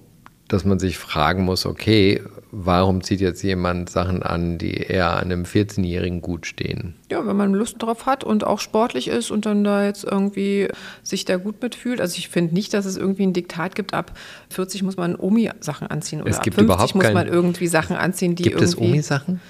dass 0.49 0.65
man 0.65 0.79
sich 0.79 0.99
fragen 0.99 1.45
muss, 1.45 1.67
okay, 1.67 2.23
warum 2.51 3.03
zieht 3.03 3.21
jetzt 3.21 3.43
jemand 3.43 3.91
Sachen 3.91 4.23
an, 4.23 4.59
die 4.59 4.75
eher 4.75 5.17
einem 5.17 5.45
14-Jährigen 5.45 6.21
gut 6.21 6.47
stehen? 6.47 6.95
Ja, 7.11 7.27
wenn 7.27 7.37
man 7.37 7.53
Lust 7.53 7.83
drauf 7.83 8.07
hat 8.07 8.25
und 8.25 8.45
auch 8.45 8.61
sportlich 8.61 9.09
ist 9.09 9.31
und 9.31 9.47
dann 9.47 9.65
da 9.65 9.85
jetzt 9.85 10.05
irgendwie 10.05 10.69
sich 11.03 11.25
da 11.25 11.37
gut 11.37 11.61
mitfühlt. 11.63 12.01
Also 12.01 12.17
ich 12.19 12.29
finde 12.29 12.55
nicht, 12.55 12.73
dass 12.73 12.85
es 12.85 12.97
irgendwie 12.97 13.25
ein 13.25 13.33
Diktat 13.33 13.75
gibt, 13.75 13.95
ab 13.95 14.13
40 14.51 14.83
muss 14.83 14.97
man 14.97 15.17
Omi-Sachen 15.17 15.89
anziehen 15.89 16.21
oder 16.21 16.31
es 16.31 16.41
gibt 16.41 16.57
ab 16.59 16.65
50 16.65 16.75
überhaupt 16.75 16.95
muss 16.95 17.13
man 17.13 17.27
irgendwie 17.27 17.67
Sachen 17.67 17.97
anziehen, 17.97 18.35
die 18.37 18.45
gibt 18.45 18.57
irgendwie... 18.57 18.71
Gibt 18.71 18.83
es 18.83 18.89
Omi-Sachen? 18.89 19.41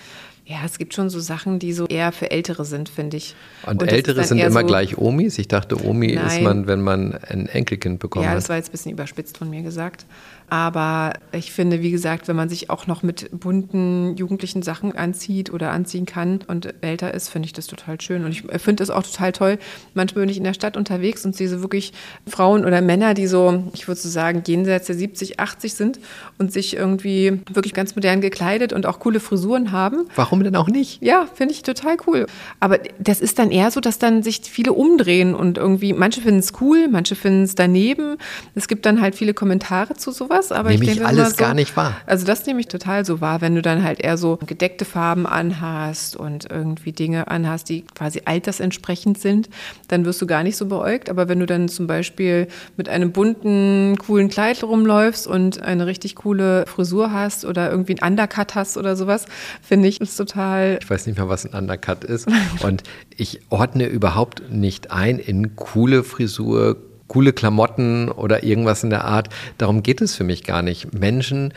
Ja, 0.47 0.59
es 0.65 0.77
gibt 0.77 0.93
schon 0.93 1.09
so 1.09 1.21
Sachen, 1.21 1.59
die 1.59 1.73
so 1.73 1.87
eher 1.87 2.13
für 2.13 2.31
Ältere 2.31 2.67
sind, 2.67 2.91
finde 2.91 3.17
ich. 3.17 3.35
Und, 3.65 3.81
Und 3.81 3.91
Ältere 3.91 4.25
sind 4.25 4.39
immer 4.39 4.61
so 4.61 4.67
gleich 4.67 4.99
Omis? 4.99 5.39
Ich 5.39 5.49
dachte, 5.49 5.83
Omi 5.83 6.15
Nein. 6.15 6.27
ist 6.27 6.41
man, 6.43 6.67
wenn 6.67 6.83
man 6.83 7.15
ein 7.15 7.47
Enkelkind 7.47 7.99
bekommt. 7.99 8.27
Ja, 8.27 8.35
das 8.35 8.51
war 8.51 8.57
jetzt 8.57 8.69
ein 8.69 8.73
bisschen 8.73 8.93
überspitzt 8.93 9.39
von 9.39 9.49
mir 9.49 9.63
gesagt. 9.63 10.05
Aber 10.51 11.15
ich 11.33 11.53
finde, 11.53 11.83
wie 11.83 11.91
gesagt, 11.91 12.29
wenn 12.29 12.37
man 12.37 12.49
sich 12.49 12.71
auch 12.71 12.87
noch 12.87 13.03
mit 13.03 13.29
bunten 13.33 14.15
jugendlichen 14.17 14.63
Sachen 14.63 14.93
anzieht 14.95 15.53
oder 15.53 15.71
anziehen 15.71 16.07
kann 16.07 16.41
und 16.47 16.75
älter 16.83 17.15
ist, 17.15 17.29
finde 17.29 17.47
ich 17.47 17.53
das 17.53 17.67
total 17.67 18.01
schön. 18.01 18.25
Und 18.25 18.31
ich 18.31 18.43
finde 18.61 18.83
es 18.83 18.91
auch 18.91 19.03
total 19.03 19.33
toll. 19.33 19.59
Manchmal 19.95 20.23
bin 20.23 20.31
ich 20.31 20.37
in 20.37 20.45
der 20.45 20.55
Stadt 20.55 20.77
unterwegs 20.77 21.25
und 21.25 21.35
sehe 21.35 21.49
so 21.49 21.61
wirklich 21.61 21.93
Frauen 22.27 22.65
oder 22.65 22.83
Männer, 22.83 23.15
die 23.15 23.27
so, 23.27 23.65
ich 23.73 23.89
würde 23.89 24.01
so 24.01 24.09
sagen, 24.09 24.43
jenseits 24.47 24.87
der 24.87 24.97
70, 24.97 25.41
80 25.41 25.75
sind 25.75 25.99
und 26.39 26.53
sich 26.53 26.77
irgendwie 26.77 27.41
wirklich 27.53 27.73
ganz 27.75 27.97
modern 27.97 28.21
gekleidet 28.21 28.73
und 28.73 28.87
auch 28.87 29.01
coole 29.01 29.21
Frisuren 29.21 29.73
haben. 29.73 30.07
Warum 30.15 30.45
denn 30.45 30.57
auch 30.57 30.69
nicht? 30.69 31.03
Ja, 31.03 31.27
finde 31.35 31.55
ich 31.55 31.63
total 31.63 31.97
cool. 32.07 32.27
Aber 32.61 32.79
das 32.99 33.21
ist 33.21 33.39
dann 33.39 33.51
eher 33.51 33.71
so, 33.71 33.81
dass 33.81 33.99
dann 33.99 34.23
sich 34.23 34.43
viele 34.43 34.73
umdrehen 34.73 35.35
und 35.35 35.59
irgendwie, 35.59 35.95
manche 35.95 36.21
finden 36.21 36.41
es 36.41 36.53
cool, 36.61 36.89
manche 36.89 37.17
finden 37.17 37.45
es 37.45 37.55
daneben. 37.55 38.19
Es 38.55 38.69
gibt 38.69 38.85
dann 38.87 39.01
halt 39.01 39.15
viele 39.15 39.35
Kommentare 39.35 39.95
zu 39.95 40.13
sowas 40.13 40.34
sowas, 40.35 40.53
aber 40.53 40.71
nehme 40.71 40.85
ich 40.85 40.91
denke 40.91 41.07
alles 41.07 41.31
so, 41.31 41.37
gar 41.37 41.55
nicht 41.55 41.77
wahr. 41.77 41.97
Also 42.07 42.27
das 42.27 42.47
nehme 42.47 42.61
ich 42.61 42.69
total 42.69 43.05
so 43.05 43.21
wahr, 43.21 43.41
wenn 43.41 43.55
du 43.55 43.63
dann 43.63 43.83
halt 43.83 44.01
eher 44.01 44.17
so 44.17 44.39
gedeckte 44.47 44.85
Farben 44.85 45.27
anhast 45.27 46.17
und 46.17 46.51
irgendwie 46.51 46.93
Dinge 46.93 47.29
anhast, 47.29 47.69
die 47.69 47.83
quasi 47.83 48.23
altersentsprechend 48.25 49.19
sind, 49.19 49.49
dann 49.89 50.05
wirst 50.05 50.21
du 50.23 50.27
gar 50.27 50.43
nicht 50.43 50.57
so 50.57 50.67
beäugt. 50.67 51.09
Aber 51.11 51.29
wenn 51.29 51.41
du 51.41 51.47
dann 51.47 51.69
zum 51.69 51.87
Beispiel 51.87 52.49
mit 52.77 52.89
einem 52.89 53.13
bunten, 53.13 53.97
coolen 53.99 54.29
Kleid 54.29 54.63
rumläufst 54.63 55.27
und 55.27 55.63
eine 55.63 55.87
richtig 55.87 56.17
coole 56.17 56.67
Frisur 56.67 57.13
hast 57.13 57.45
oder 57.45 57.71
irgendwie 57.71 58.01
einen 58.01 58.13
Undercut 58.13 58.55
hast 58.55 58.77
oder 58.77 58.97
sowas, 58.97 59.27
finde 59.63 59.89
ich 59.89 60.01
es 60.01 60.17
total. 60.17 60.79
Ich 60.81 60.91
weiß 60.91 61.07
nicht 61.07 61.17
mehr, 61.19 61.29
was 61.29 61.45
ein 61.45 61.55
Undercut 61.59 62.05
ist. 62.05 62.29
und 62.63 62.83
ich 63.17 63.41
ordne 63.51 63.87
überhaupt 63.87 64.51
nicht 64.51 64.91
ein 64.91 65.19
in 65.19 65.57
coole 65.57 66.03
Frisur, 66.03 66.77
coole 67.15 67.33
Klamotten 67.33 68.09
oder 68.09 68.43
irgendwas 68.43 68.83
in 68.83 68.91
der 68.91 69.05
Art. 69.05 69.29
Darum 69.57 69.85
geht 69.85 70.01
es 70.01 70.17
für 70.17 70.25
mich 70.25 70.43
gar 70.43 70.63
nicht. 70.63 70.99
Menschen 70.99 71.55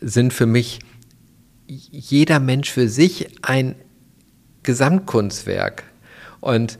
sind 0.00 0.32
für 0.32 0.46
mich 0.46 0.78
jeder 1.66 2.40
Mensch 2.40 2.70
für 2.70 2.88
sich 2.88 3.28
ein 3.42 3.74
Gesamtkunstwerk 4.62 5.84
und 6.40 6.78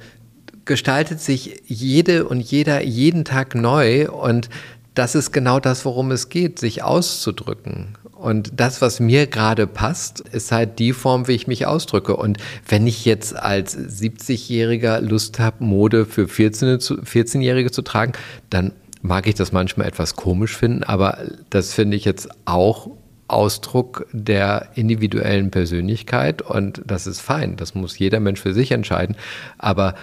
gestaltet 0.65 1.21
sich 1.21 1.61
jede 1.67 2.27
und 2.27 2.41
jeder 2.41 2.83
jeden 2.83 3.27
Tag 3.27 3.55
neu 3.55 4.11
und 4.11 4.49
das 4.95 5.15
ist 5.15 5.31
genau 5.31 5.61
das, 5.61 5.85
worum 5.85 6.11
es 6.11 6.31
geht, 6.31 6.59
sich 6.59 6.83
auszudrücken. 6.83 7.98
Und 8.19 8.51
das, 8.57 8.83
was 8.83 8.99
mir 8.99 9.29
gerade 9.29 9.69
passt, 9.69 10.21
ist 10.21 10.51
halt 10.51 10.81
die 10.81 10.93
Form, 10.93 11.29
wie 11.29 11.33
ich 11.33 11.47
mich 11.47 11.67
ausdrücke. 11.67 12.17
Und 12.17 12.39
wenn 12.67 12.87
ich 12.89 13.05
jetzt 13.05 13.37
als 13.37 13.79
70-Jähriger 13.79 15.01
Lust 15.01 15.39
habe, 15.39 15.63
Mode 15.63 16.05
für 16.05 16.25
14-Jährige 16.25 17.71
zu 17.71 17.83
tragen, 17.83 18.13
dann 18.51 18.73
mag 19.03 19.29
ich 19.29 19.37
das 19.37 19.53
manchmal 19.53 19.87
etwas 19.87 20.17
komisch 20.17 20.57
finden, 20.57 20.83
aber 20.83 21.19
das 21.51 21.73
finde 21.73 21.97
ich 21.97 22.05
jetzt 22.05 22.29
auch 22.45 22.91
Ausdruck 23.29 24.07
der 24.13 24.71
individuellen 24.75 25.51
Persönlichkeit 25.51 26.43
und 26.43 26.83
das 26.87 27.07
ist 27.07 27.21
fein. 27.21 27.57
Das 27.57 27.75
muss 27.75 27.99
jeder 27.99 28.21
Mensch 28.21 28.41
für 28.41 28.55
sich 28.55 28.73
entscheiden. 28.73 29.17
Aber 29.59 29.95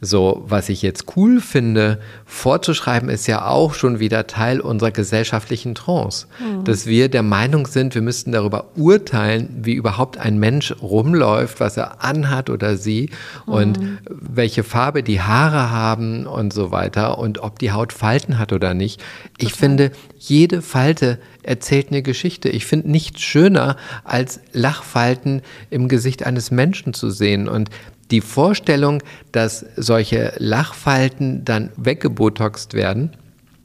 so, 0.00 0.44
was 0.46 0.68
ich 0.68 0.82
jetzt 0.82 1.16
cool 1.16 1.40
finde, 1.40 1.98
vorzuschreiben, 2.26 3.08
ist 3.08 3.26
ja 3.26 3.46
auch 3.46 3.72
schon 3.72 3.98
wieder 3.98 4.26
Teil 4.26 4.60
unserer 4.60 4.90
gesellschaftlichen 4.90 5.74
Trance. 5.74 6.26
Mhm. 6.38 6.64
Dass 6.64 6.86
wir 6.86 7.08
der 7.08 7.22
Meinung 7.22 7.66
sind, 7.66 7.94
wir 7.94 8.02
müssten 8.02 8.30
darüber 8.30 8.66
urteilen, 8.76 9.48
wie 9.62 9.72
überhaupt 9.72 10.18
ein 10.18 10.38
Mensch 10.38 10.74
rumläuft, 10.82 11.60
was 11.60 11.78
er 11.78 12.04
anhat 12.04 12.50
oder 12.50 12.76
sie 12.76 13.08
mhm. 13.46 13.52
und 13.52 13.80
welche 14.10 14.64
Farbe 14.64 15.02
die 15.02 15.22
Haare 15.22 15.70
haben 15.70 16.26
und 16.26 16.52
so 16.52 16.70
weiter 16.70 17.18
und 17.18 17.38
ob 17.38 17.58
die 17.58 17.72
Haut 17.72 17.94
Falten 17.94 18.38
hat 18.38 18.52
oder 18.52 18.74
nicht. 18.74 19.02
Ich 19.38 19.54
finde, 19.54 19.92
jede 20.18 20.60
Falte 20.60 21.18
erzählt 21.42 21.88
eine 21.88 22.02
Geschichte. 22.02 22.48
Ich 22.50 22.66
finde 22.66 22.90
nichts 22.90 23.22
schöner, 23.22 23.76
als 24.04 24.40
Lachfalten 24.52 25.42
im 25.70 25.88
Gesicht 25.88 26.26
eines 26.26 26.50
Menschen 26.50 26.92
zu 26.92 27.10
sehen. 27.10 27.48
Und 27.48 27.70
die 28.10 28.20
Vorstellung, 28.20 29.02
dass 29.32 29.64
solche 29.76 30.32
Lachfalten 30.38 31.44
dann 31.44 31.70
weggebotoxt 31.76 32.74
werden, 32.74 33.10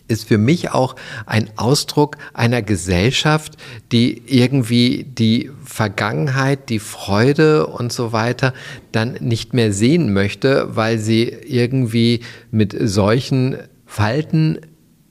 ist 0.08 0.28
für 0.28 0.38
mich 0.38 0.72
auch 0.72 0.96
ein 1.26 1.50
Ausdruck 1.56 2.18
einer 2.34 2.62
Gesellschaft, 2.62 3.56
die 3.92 4.22
irgendwie 4.28 5.06
die 5.06 5.52
Vergangenheit, 5.64 6.70
die 6.70 6.80
Freude 6.80 7.68
und 7.68 7.94
so 7.94 8.12
weiter 8.12 8.54
dann 8.92 9.14
nicht 9.22 9.54
mehr 9.54 9.72
sehen 9.72 10.12
möchte, 10.12 10.76
weil 10.76 10.98
sie 10.98 11.24
irgendwie 11.24 12.22
mit 12.52 12.76
solchen 12.78 13.58
Falten 13.86 14.60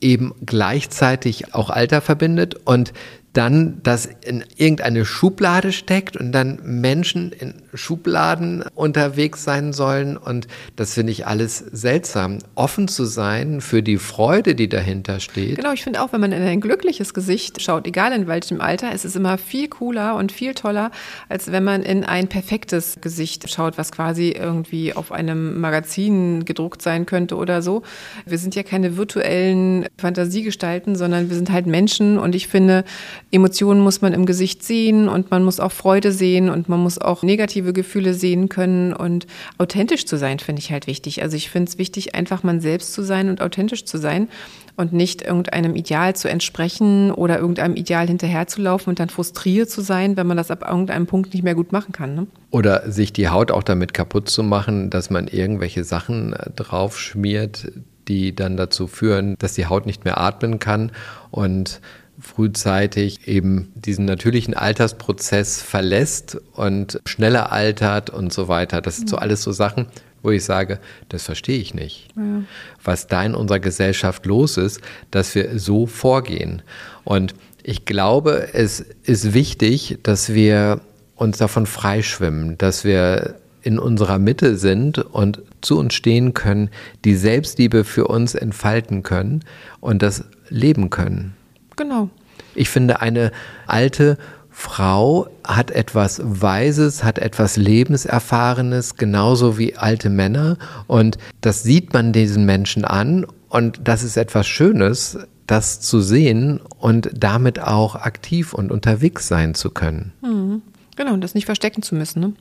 eben 0.03 0.35
gleichzeitig 0.45 1.55
auch 1.55 1.71
Alter 1.71 2.01
verbindet 2.01 2.55
und 2.65 2.93
dann 3.33 3.81
das 3.83 4.07
in 4.07 4.45
irgendeine 4.57 5.05
Schublade 5.05 5.73
steckt 5.73 6.17
und 6.17 6.33
dann 6.33 6.61
Menschen 6.65 7.33
in 7.33 7.63
Schubladen 7.75 8.65
unterwegs 8.75 9.45
sein 9.45 9.73
sollen. 9.73 10.17
Und 10.17 10.49
das 10.77 10.95
finde 10.95 11.13
ich 11.13 11.27
alles 11.27 11.59
seltsam. 11.59 12.39
Offen 12.55 12.89
zu 12.89 13.05
sein 13.05 13.61
für 13.61 13.83
die 13.83 13.99
Freude, 13.99 14.55
die 14.55 14.69
dahinter 14.69 15.21
steht. 15.21 15.57
Genau, 15.57 15.73
ich 15.73 15.83
finde 15.83 16.03
auch, 16.03 16.13
wenn 16.13 16.21
man 16.21 16.33
in 16.33 16.43
ein 16.43 16.61
glückliches 16.61 17.15
Gesicht 17.15 17.61
schaut, 17.61 17.87
egal 17.87 18.13
in 18.13 18.27
welchem 18.27 18.61
Alter, 18.61 18.93
ist 18.93 19.05
es 19.05 19.17
immer 19.17 19.39
viel 19.39 19.69
cooler 19.69 20.17
und 20.17 20.33
viel 20.33 20.55
toller, 20.55 20.91
als 21.29 21.53
wenn 21.53 21.65
man 21.65 21.83
in 21.83 22.05
ein 22.05 22.29
perfektes 22.29 22.99
Gesicht 23.01 23.51
schaut, 23.51 23.79
was 23.79 23.93
quasi 23.93 24.31
irgendwie 24.31 24.95
auf 24.95 25.13
einem 25.13 25.61
Magazin 25.61 26.45
gedruckt 26.45 26.83
sein 26.83 27.07
könnte 27.07 27.37
oder 27.37 27.63
so. 27.63 27.83
Wir 28.27 28.39
sind 28.39 28.55
ja 28.55 28.63
keine 28.63 28.97
virtuellen 28.97 29.87
Fantasiegestalten, 29.99 30.97
sondern 30.97 31.29
wir 31.29 31.37
sind 31.37 31.51
halt 31.51 31.67
Menschen 31.67 32.19
und 32.19 32.35
ich 32.35 32.49
finde, 32.49 32.85
Emotionen 33.31 33.81
muss 33.81 34.01
man 34.01 34.13
im 34.13 34.27
Gesicht 34.27 34.63
sehen 34.63 35.09
und 35.09 35.31
man 35.31 35.45
muss 35.45 35.61
auch 35.61 35.73
Freude 35.73 36.13
sehen 36.13 36.51
und 36.51 36.69
man 36.69 36.81
muss 36.81 36.99
auch 36.99 37.23
negative 37.23 37.60
Gefühle 37.63 38.15
sehen 38.15 38.49
können 38.49 38.93
und 38.93 39.27
authentisch 39.59 40.07
zu 40.07 40.17
sein, 40.17 40.39
finde 40.39 40.61
ich 40.61 40.73
halt 40.73 40.87
wichtig. 40.87 41.23
Also 41.23 41.37
ich 41.37 41.51
finde 41.51 41.71
es 41.71 41.79
wichtig, 41.79 42.15
einfach 42.15 42.43
man 42.43 42.61
selbst 42.61 42.93
zu 42.93 43.03
sein 43.03 43.29
und 43.29 43.41
authentisch 43.41 43.85
zu 43.85 43.99
sein 43.99 44.29
und 44.77 44.93
nicht 44.93 45.23
irgendeinem 45.23 45.77
Ideal 45.77 46.17
zu 46.17 46.29
entsprechen 46.29 47.11
oder 47.11 47.39
irgendeinem 47.39 47.77
Ideal 47.77 48.07
hinterherzulaufen 48.07 48.91
und 48.91 48.99
dann 48.99 49.11
frustriert 49.11 49.71
zu 49.71 49.83
sein, 49.83 50.17
wenn 50.17 50.27
man 50.27 50.37
das 50.37 50.51
ab 50.51 50.65
irgendeinem 50.67 51.07
Punkt 51.07 51.35
nicht 51.35 51.43
mehr 51.43 51.55
gut 51.55 51.73
machen 51.73 51.93
kann. 51.93 52.15
Ne? 52.15 52.27
Oder 52.51 52.91
sich 52.91 53.13
die 53.13 53.29
Haut 53.29 53.51
auch 53.51 53.63
damit 53.63 53.95
kaputt 53.95 54.29
zu 54.29 54.43
machen, 54.43 54.91
dass 54.91 55.11
man 55.11 55.29
irgendwelche 55.29 55.85
Sachen 55.85 56.33
äh, 56.33 56.51
drauf 56.57 56.99
schmiert, 56.99 57.71
die 58.09 58.35
dann 58.35 58.57
dazu 58.57 58.87
führen, 58.87 59.37
dass 59.39 59.55
die 59.55 59.67
Haut 59.67 59.87
nicht 59.87 60.05
mehr 60.05 60.19
atmen 60.19 60.59
kann 60.59 60.93
und 61.31 61.81
frühzeitig 62.21 63.27
eben 63.27 63.73
diesen 63.75 64.05
natürlichen 64.05 64.55
Altersprozess 64.55 65.63
verlässt 65.63 66.39
und 66.55 67.01
schneller 67.07 67.53
altert 67.53 68.11
und 68.11 68.33
so 68.33 68.49
weiter. 68.49 68.81
Das 68.81 68.97
sind 68.97 69.09
so 69.09 69.17
mhm. 69.17 69.23
alles 69.23 69.43
so 69.43 69.53
Sachen, 69.53 69.87
wo 70.23 70.31
ich 70.31 70.45
sage, 70.45 70.79
das 71.09 71.25
verstehe 71.25 71.59
ich 71.59 71.75
nicht. 71.75 72.09
Ja. 72.17 72.43
Was 72.85 73.07
da 73.07 73.25
in 73.25 73.35
unserer 73.35 73.61
Gesellschaft 73.61 74.27
los 74.27 74.57
ist, 74.57 74.81
dass 75.11 75.35
wir 75.35 75.59
so 75.59 75.87
vorgehen. 75.87 76.63
Und 77.05 77.35
ich 77.63 77.85
glaube, 77.85 78.49
es 78.53 78.81
ist 79.03 79.35
wichtig, 79.35 79.99
dass 80.03 80.33
wir 80.33 80.81
uns 81.17 81.39
davon 81.39 81.67
freischwimmen, 81.67 82.57
dass 82.59 82.85
wir 82.85 83.37
in 83.63 83.79
unserer 83.79 84.19
Mitte 84.19 84.57
sind 84.57 84.99
und 84.99 85.43
zu 85.61 85.79
uns 85.79 85.93
stehen 85.95 86.33
können, 86.33 86.71
die 87.05 87.15
Selbstliebe 87.15 87.85
für 87.85 88.07
uns 88.07 88.35
entfalten 88.35 89.03
können 89.03 89.45
und 89.81 90.03
das 90.03 90.25
leben 90.49 90.89
können. 90.89 91.37
Genau. 91.81 92.11
Ich 92.55 92.69
finde, 92.69 93.01
eine 93.01 93.33
alte 93.67 94.19
Frau 94.51 95.29
hat 95.45 95.71
etwas 95.71 96.21
Weises, 96.23 97.03
hat 97.03 97.19
etwas 97.19 97.57
Lebenserfahrenes, 97.57 98.97
genauso 98.97 99.57
wie 99.57 99.77
alte 99.77 100.11
Männer. 100.11 100.59
Und 100.89 101.17
das 101.41 101.63
sieht 101.63 101.95
man 101.95 102.13
diesen 102.13 102.45
Menschen 102.45 102.85
an. 102.85 103.25
Und 103.49 103.81
das 103.85 104.03
ist 104.03 104.19
etwas 104.19 104.47
Schönes, 104.47 105.17
das 105.47 105.81
zu 105.81 106.03
sehen 106.03 106.61
und 106.79 107.11
damit 107.15 107.61
auch 107.61 107.95
aktiv 107.95 108.53
und 108.53 108.73
unterwegs 108.73 109.27
sein 109.27 109.55
zu 109.55 109.71
können. 109.71 110.13
Mhm. 110.21 110.61
Genau, 110.97 111.15
und 111.15 111.25
das 111.25 111.35
nicht 111.35 111.47
verstecken 111.47 111.81
zu 111.81 111.95
müssen. 111.95 112.21
Ne? 112.21 112.33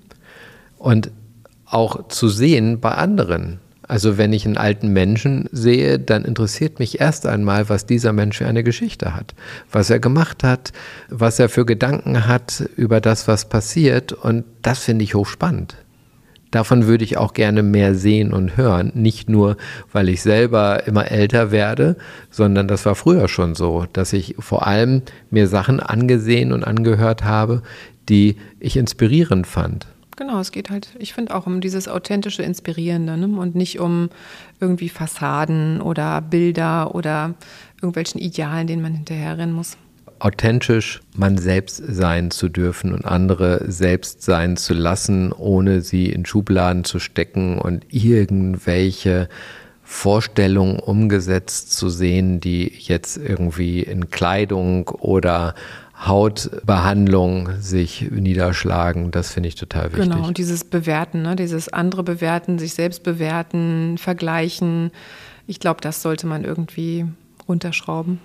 Und 0.78 1.12
auch 1.64 2.10
zu 2.10 2.28
sehen 2.28 2.82
bei 2.82 2.92
anderen. 2.92 3.62
Also 3.90 4.20
wenn 4.20 4.34
ich 4.34 4.46
einen 4.46 4.56
alten 4.56 4.90
Menschen 4.90 5.50
sehe, 5.52 5.98
dann 5.98 6.24
interessiert 6.24 6.78
mich 6.78 7.02
erst 7.02 7.26
einmal, 7.26 7.70
was 7.70 7.88
dieser 7.88 8.14
Mensch 8.14 8.38
für 8.38 8.46
eine 8.46 8.64
Geschichte 8.64 9.16
hat, 9.16 9.34
was 9.72 9.90
er 9.90 10.00
gemacht 10.00 10.44
hat, 10.44 10.74
was 11.10 11.40
er 11.40 11.50
für 11.50 11.66
Gedanken 11.66 12.28
hat 12.28 12.70
über 12.76 13.02
das, 13.02 13.28
was 13.28 13.50
passiert. 13.50 14.14
Und 14.14 14.46
das 14.62 14.78
finde 14.78 15.04
ich 15.04 15.16
hochspannend. 15.16 15.76
Davon 16.52 16.86
würde 16.86 17.04
ich 17.04 17.18
auch 17.18 17.34
gerne 17.34 17.64
mehr 17.64 17.96
sehen 17.96 18.32
und 18.32 18.58
hören. 18.58 18.92
Nicht 18.94 19.28
nur, 19.28 19.58
weil 19.92 20.10
ich 20.10 20.22
selber 20.22 20.86
immer 20.86 21.10
älter 21.10 21.50
werde, 21.50 21.96
sondern 22.30 22.68
das 22.68 22.86
war 22.86 22.94
früher 22.94 23.28
schon 23.28 23.56
so, 23.56 23.88
dass 23.92 24.14
ich 24.14 24.36
vor 24.38 24.68
allem 24.68 25.02
mir 25.32 25.48
Sachen 25.48 25.80
angesehen 25.80 26.52
und 26.52 26.64
angehört 26.64 27.24
habe, 27.24 27.64
die 28.08 28.36
ich 28.60 28.78
inspirierend 28.78 29.48
fand. 29.48 29.88
Genau, 30.20 30.42
es 30.42 30.52
geht 30.52 30.70
halt, 30.70 30.90
ich 31.00 31.14
finde 31.14 31.34
auch 31.34 31.48
um 31.48 31.62
dieses 31.62 31.88
authentische 31.88 32.44
Inspirierende 32.44 33.16
ne? 33.16 33.40
und 33.40 33.56
nicht 33.56 33.80
um 33.80 34.10
irgendwie 34.60 34.90
Fassaden 34.90 35.80
oder 35.80 36.20
Bilder 36.20 36.94
oder 36.94 37.36
irgendwelchen 37.78 38.20
Idealen, 38.20 38.68
denen 38.68 38.82
man 38.82 38.94
hinterherrennen 38.94 39.56
muss. 39.56 39.78
Authentisch 40.20 41.00
man 41.16 41.38
selbst 41.38 41.82
sein 41.88 42.32
zu 42.32 42.50
dürfen 42.50 42.92
und 42.92 43.06
andere 43.06 43.64
selbst 43.72 44.22
sein 44.22 44.58
zu 44.58 44.74
lassen, 44.74 45.32
ohne 45.32 45.80
sie 45.80 46.08
in 46.08 46.26
Schubladen 46.26 46.84
zu 46.84 47.00
stecken 47.00 47.58
und 47.58 47.86
irgendwelche 47.88 49.30
Vorstellungen 49.84 50.80
umgesetzt 50.80 51.72
zu 51.72 51.88
sehen, 51.88 52.42
die 52.42 52.74
jetzt 52.78 53.16
irgendwie 53.16 53.84
in 53.84 54.10
Kleidung 54.10 54.90
oder 54.90 55.56
Hautbehandlung 56.00 57.50
sich 57.60 58.10
niederschlagen. 58.10 59.12
Das 59.12 59.32
finde 59.32 59.50
ich 59.50 59.56
total 59.56 59.92
wichtig. 59.92 60.10
Genau, 60.10 60.26
und 60.26 60.38
dieses 60.38 60.64
Bewerten, 60.64 61.22
ne? 61.22 61.36
dieses 61.36 61.72
andere 61.72 62.04
Bewerten, 62.04 62.58
sich 62.58 62.74
selbst 62.74 63.04
bewerten, 63.04 63.98
vergleichen. 63.98 64.92
Ich 65.46 65.60
glaube, 65.60 65.82
das 65.82 66.02
sollte 66.02 66.26
man 66.26 66.46
irgendwie 66.46 67.06
runterschrauben. 67.48 68.20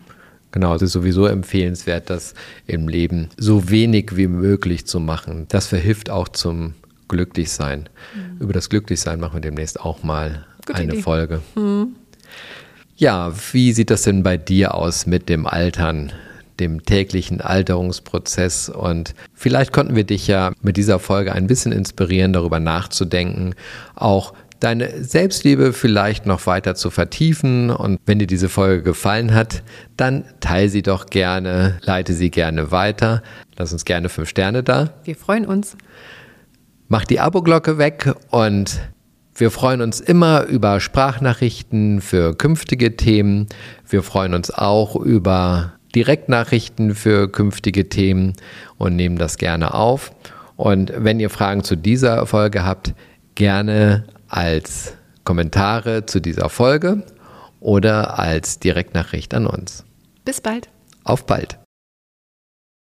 Genau, 0.53 0.73
es 0.77 0.83
ist 0.83 0.93
sowieso 0.93 1.27
empfehlenswert, 1.27 2.11
das 2.11 2.35
im 2.69 2.87
Leben 2.87 3.29
so 3.37 3.71
wenig 3.71 4.17
wie 4.17 4.29
möglich 4.29 4.87
zu 4.87 5.01
machen. 5.01 5.47
Das 5.49 5.67
verhilft 5.67 6.11
auch 6.11 6.29
zum 6.29 6.75
Glücklichsein. 7.09 7.89
Mhm. 8.15 8.41
Über 8.41 8.53
das 8.53 8.71
Glücklichsein 8.71 9.19
machen 9.19 9.35
wir 9.35 9.41
demnächst 9.41 9.81
auch 9.81 10.05
mal 10.05 10.45
Gute 10.65 10.79
eine 10.79 10.93
Idee. 10.93 11.03
Folge. 11.03 11.41
Mhm. 11.57 11.97
Ja, 12.97 13.33
wie 13.53 13.73
sieht 13.73 13.91
das 13.91 14.03
denn 14.03 14.23
bei 14.23 14.37
dir 14.37 14.75
aus 14.75 15.07
mit 15.07 15.29
dem 15.29 15.49
Altern? 15.49 16.13
Dem 16.61 16.85
täglichen 16.85 17.41
Alterungsprozess. 17.41 18.69
Und 18.69 19.15
vielleicht 19.33 19.73
konnten 19.73 19.97
wir 19.97 20.05
dich 20.05 20.27
ja 20.27 20.53
mit 20.63 20.77
dieser 20.77 20.99
Folge 20.99 21.33
ein 21.33 21.47
bisschen 21.47 21.73
inspirieren, 21.73 22.33
darüber 22.33 22.61
nachzudenken, 22.61 23.55
auch 23.95 24.35
deine 24.61 25.05
Selbstliebe 25.05 25.73
vielleicht 25.73 26.27
noch 26.27 26.47
weiter 26.47 26.75
zu 26.75 26.91
vertiefen. 26.91 27.71
Und 27.71 28.01
wenn 28.07 28.19
dir 28.19 28.27
diese 28.27 28.49
Folge 28.49 28.83
gefallen 28.83 29.35
hat, 29.35 29.63
dann 29.97 30.25
teile 30.41 30.69
sie 30.69 30.83
doch 30.83 31.07
gerne, 31.07 31.79
leite 31.83 32.15
sie 32.15 32.31
gerne 32.31 32.71
weiter. 32.71 33.23
Lass 33.57 33.73
uns 33.73 33.85
gerne 33.85 34.09
fünf 34.09 34.29
Sterne 34.29 34.63
da. 34.63 34.95
Wir 35.05 35.17
freuen 35.17 35.47
uns. 35.47 35.77
Mach 36.89 37.05
die 37.05 37.21
Abo-Glocke 37.21 37.79
weg 37.79 38.15
und 38.31 38.81
wir 39.37 39.51
freuen 39.51 39.83
uns 39.83 40.01
immer 40.01 40.45
über 40.45 40.81
Sprachnachrichten 40.81 42.01
für 42.01 42.37
künftige 42.37 42.97
Themen. 42.97 43.49
Wir 43.89 44.03
freuen 44.03 44.33
uns 44.33 44.51
auch 44.51 44.97
über 44.97 45.73
Direktnachrichten 45.95 46.95
für 46.95 47.31
künftige 47.31 47.89
Themen 47.89 48.35
und 48.79 48.97
nehmen 48.97 49.17
das 49.17 49.39
gerne 49.39 49.75
auf. 49.75 50.13
Und 50.57 50.93
wenn 50.97 51.21
ihr 51.21 51.31
Fragen 51.31 51.65
zu 51.65 51.77
dieser 51.77 52.27
Folge 52.27 52.65
habt, 52.65 52.95
gerne 53.35 54.05
als 54.29 54.95
Kommentare 55.25 56.07
zu 56.07 56.21
dieser 56.21 56.49
Folge 56.49 57.03
oder 57.61 58.19
als 58.19 58.59
Direktnachricht 58.59 59.35
an 59.35 59.47
uns. 59.47 59.85
Bis 60.25 60.41
bald. 60.41 60.69
Auf 61.05 61.27
bald. 61.27 61.59